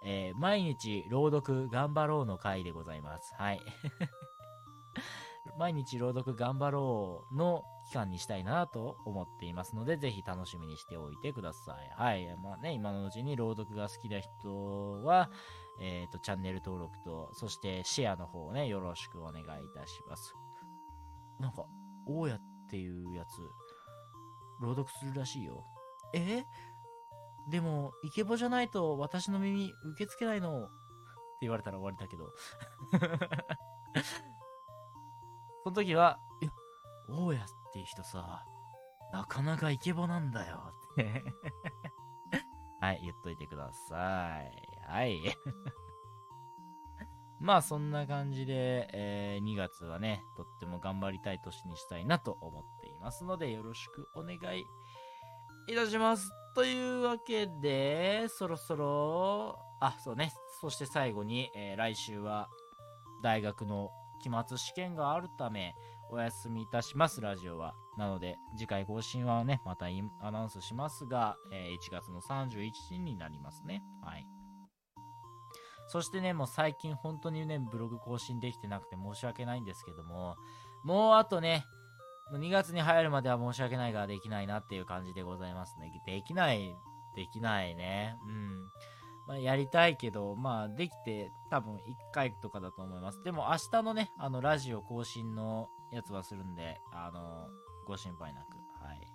[0.04, 3.34] えー毎日朗読頑張ろうの回でございます。
[3.36, 3.60] はい。
[5.58, 11.90] 毎日朗読頑張ろうの期間にしたいなと思っていますので、ぜひ楽しみにしておいてください。
[11.96, 12.36] はい。
[12.36, 15.30] まあね、今のうちに朗読が好きな人は、
[15.80, 20.34] えっ、と、チャンネル登録と、そしてシェアの方をね、よろしくお願いいたします。
[21.38, 21.66] なんか、
[22.06, 23.40] 大家っていうやつ、
[24.60, 25.64] 朗読するらしいよ。
[26.14, 26.44] え？
[27.50, 30.64] でも、イケボじゃないと私の耳受け付けないの？
[30.64, 30.70] って
[31.42, 32.32] 言われたら終わりだけど。
[35.64, 36.52] その時は、いや、
[37.08, 37.42] 大家っ
[37.72, 38.44] ていう人さ、
[39.12, 40.72] なかなかイケボなんだよ。
[40.92, 41.24] って。
[42.80, 44.71] はい、言っといてください。
[44.93, 45.22] はい。
[47.40, 54.66] まあそんな感じで、えー2月はね、とっても頑張りたい年にしたいなと思っていますので、よろしくお願い
[55.66, 56.30] いたします。
[56.55, 60.30] というわけで、そろそろ、あ、そうね、
[60.61, 62.51] そして最後に、えー来週は
[63.22, 63.90] 大学の
[64.22, 65.74] 期末試験があるため、
[66.11, 67.74] お休みいたします、ラジオは。
[67.97, 69.86] なので、次回更新はね、また
[70.20, 73.82] アナウンスしますが、えー1月の31日になりますね。
[74.03, 74.28] はい。
[75.93, 80.36] そしてね、もう最近本当にね、ブログ更新できてなくて申し訳ないんですけども、
[80.84, 81.66] もうあとね、
[82.30, 85.93] もう2月に入るまでは申し訳ないができないなっていう感じでございますね。
[86.07, 86.74] できない、
[87.14, 88.16] できないね。
[88.26, 88.70] うん。
[89.28, 91.78] まあ、やりたいけど、まあ、できて多分1
[92.14, 93.22] 回とかだと思います。
[93.22, 97.49] でも明日のね、あの、ラジオ更新のやつはするんで、あの、
[97.86, 98.57] ご心配なく。
[98.82, 99.12] はい。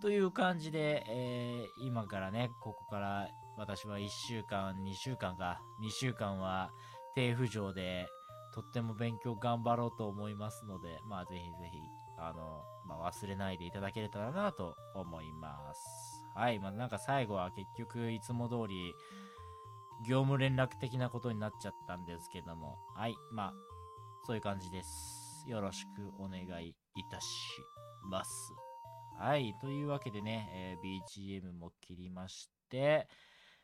[0.00, 3.28] という感じで、えー今からね、ここから
[3.60, 6.70] 私は1週間、2週間か、2週間は
[7.14, 8.08] 低浮上で、
[8.54, 11.78] とっても勉強頑張ろうと思いますので、まあぜひぜひ、
[12.18, 15.80] あの、まあ、忘れないでいただけれたらなと思います。
[16.34, 18.94] はい、まあなんか最後は結局いつも通り、
[20.08, 23.52] 業務連絡的なことになっちゃったんですけども、はい、まあ、
[24.26, 25.44] そういう感じです。
[25.46, 26.74] よろしくお願いい
[27.10, 27.26] たし
[28.10, 28.30] ます。
[29.18, 33.06] はい、というわけでね、えー BGM も切りまして、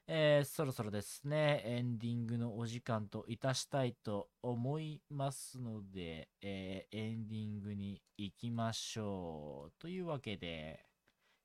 [0.09, 9.73] えーそろそろですね、エンディングのお時間といたしたいと思いますので、えーエンディングに行きましょう。
[9.81, 10.87] というわけで、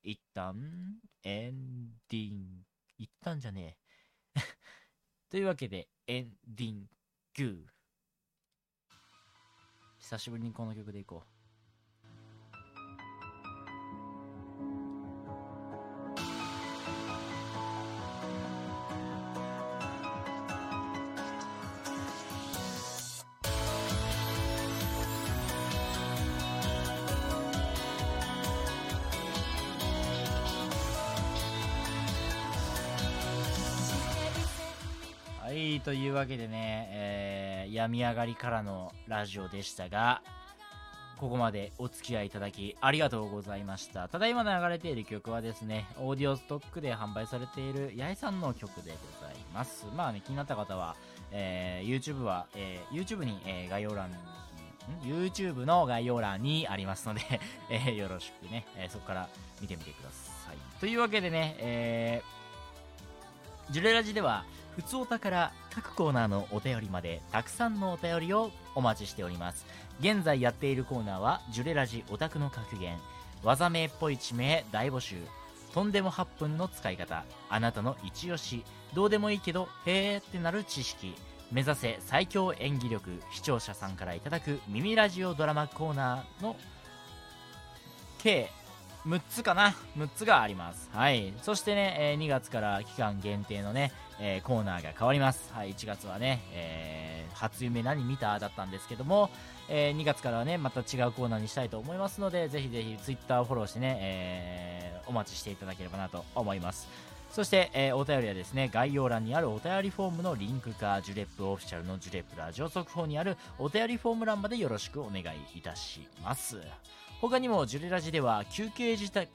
[0.04, 0.54] 一旦、
[1.24, 2.64] エンディング、
[2.98, 3.78] 一旦じゃね
[4.36, 4.40] え。
[5.28, 6.88] というわけで、エンディン
[7.34, 7.66] グ。
[9.98, 11.31] 久しぶりにこの曲でいこう。
[35.84, 40.20] というわけでね、えー病み上がりからのラジオでしたが、
[41.18, 44.08] ここまでお付き合いいただきありがとうございました。
[44.08, 49.86] ただいま流れている曲はですね、オーディオストックで販売されている八重さんの曲でございます。
[49.96, 50.96] まあね、気になった方は、
[51.30, 54.16] えー YouTube は、えー YouTube に、えー概要欄に、
[55.04, 57.20] YouTube の概要欄にありますので、
[57.70, 59.28] えーよろしくね、えーそこから
[59.60, 60.56] 見てみてください。
[60.80, 62.32] というわけでね、えー
[63.72, 64.44] ジュレラジでは、
[64.76, 69.66] ふつおたから各コーナーのお便りまでたくさんのお便りをお待ちしております。
[70.00, 72.98] 現在やっているコーナーはジュレラジオタクの格言。
[73.42, 75.16] 技名っぽい地名大募集。
[75.74, 78.64] とんでも8分の使い方あなたの一押し。
[78.94, 81.14] どうでもいいけどへーってなる知識。
[81.50, 81.98] 目指せ。
[82.00, 86.56] 最強演技力視聴者さんからいただく耳ラジオドラマコーナーの
[88.18, 88.50] 計
[89.06, 90.88] 6つかな？6つがあります。
[90.92, 91.34] はい。
[91.42, 93.92] そしてね、え2月から期間限定のね、
[94.24, 99.28] えーコーナーが変わりますはい1月はね、えー初夢何見ただったんですけども、
[99.68, 106.88] えー2月からはねまた違うコーナーにしたいと思いますのでぜひぜひ Twitter をフォローしてね、えーお待ちしていただければなと思います
[107.32, 116.60] そして、えーお便りはですね、概要欄にあるお便りフォームのリンクか、ジュレップオフィシャルのジュレップラジオ速報にあるお便りフォーム欄までよろしくお願いいたします。
[117.22, 119.26] 他にもジュレラジでは休憩時間、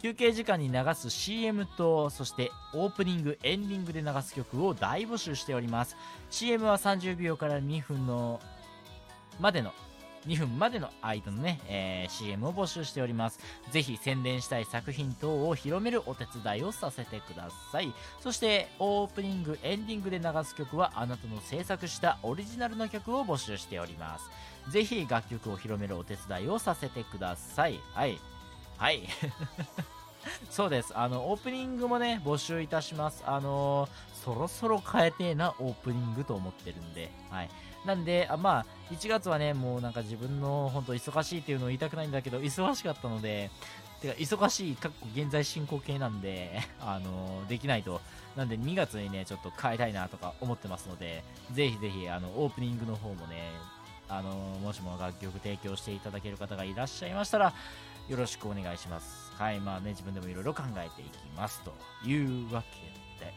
[0.00, 5.96] 休憩時間に流す CM と、そしてオープニング、エンディングで流す曲を大募集しております。
[6.30, 8.40] CM は30秒から2分の、
[9.40, 9.72] までの
[10.26, 13.40] 2分までの間のね、えー CM を募集しております。
[13.70, 17.92] ぜひ宣伝したい作品等を広めるお手伝いをさせてください。
[18.20, 24.30] そして、オープニング、エンディングで流す曲はあなたの制作したオリジナルの曲を募集しております。
[24.70, 27.80] ぜひ楽曲を広めるお手伝いをさせてください。
[27.94, 28.18] はい。
[28.78, 29.02] はい。
[30.50, 30.92] そうです。
[30.96, 33.22] あの、オープニングもね、募集いたします。
[33.26, 37.50] あのーそろそろ変えてえなオープニングと思ってるんで、はい。
[37.86, 43.48] なんで、あまあ、1月はね、もうなんか自分の本当忙しいっていうのを言いたくないんだけど、忙しかったので、
[44.02, 48.00] てか、忙しい、かっこ現在進行形なんで、 あのーできないと。
[48.36, 51.22] なんで2月にね、ちょっと変えたいなとか思ってますので、
[51.52, 53.50] ぜひぜひ、あの、オープニングの方もね、
[54.10, 57.52] あのーもしも楽曲提供していただける方がいらっしゃいましたら、
[58.08, 59.32] よろしくお願いします。
[59.36, 61.62] はい、まあね、自分でもいろいろ考えていきます。
[61.62, 61.72] と
[62.06, 62.62] いうわ
[63.18, 63.32] けで、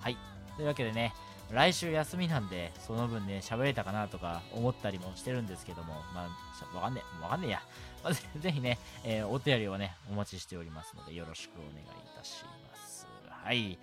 [0.00, 0.16] はい。
[0.56, 1.12] というわけでね、
[1.50, 6.28] 来週休みなんで、その分ね、喋れたかなとか思ったりもしてるんですけども、ま
[6.72, 7.62] あ、わかんねえ、わかんねえや。
[8.02, 11.84] まあ、ぜひね、えーお便りをね、お待ちしておりますので、よろしくお願いい
[12.16, 13.06] たします。
[13.28, 13.78] はい。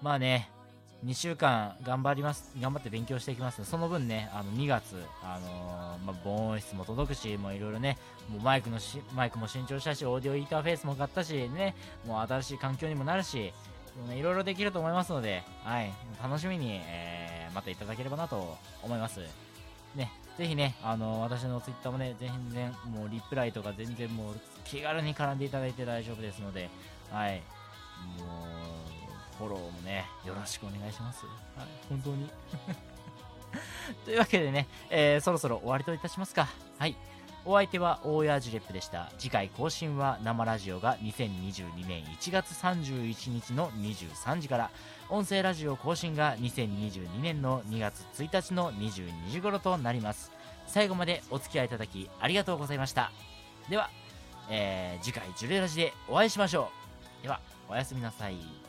[0.00, 0.50] まあね、
[1.04, 13.52] 2週間頑張ります、頑張って勉強していきますその分ね、あの2月、あのーまあ、防音室も届くし、もういろいろね、もうマイクのし、マイクも新調したし、オーディオインターフェースも買ったし、ね、もう新しい環境にもなるし、
[14.16, 15.92] いろいろできると思いますので、はい、
[16.22, 19.20] 楽しみに、えー、待っていただければなと思います。
[19.94, 26.70] ね、ぜひね、あの私のツイッターもね、全然、もうリプライとか全然もう気軽に絡んでいただいて大丈夫ですので、
[27.10, 27.42] はい、
[28.18, 28.77] もう、
[29.38, 31.24] フォローもね、よろしくお願いします。
[31.24, 31.32] は
[31.62, 32.28] い、本当に。
[34.04, 36.48] というわけでね、えーそろそろ終わりといたしますか。
[36.78, 36.96] はい。
[37.44, 39.10] お相手は大谷ジュレップでした。
[39.18, 44.70] 次回更新は生ラジオが2022年1月31日の23時から、
[45.08, 50.30] 音声ラジオ更新が2022年の2月1日の22時頃となります。
[50.66, 53.12] 最後までお付き合いいただきありがとうございました。
[53.70, 53.88] では、
[54.50, 56.70] えー次回ジュレラジでお会いしましょ
[57.20, 57.22] う。
[57.22, 58.67] では、おやすみなさい。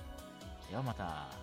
[0.69, 1.38] ではまた。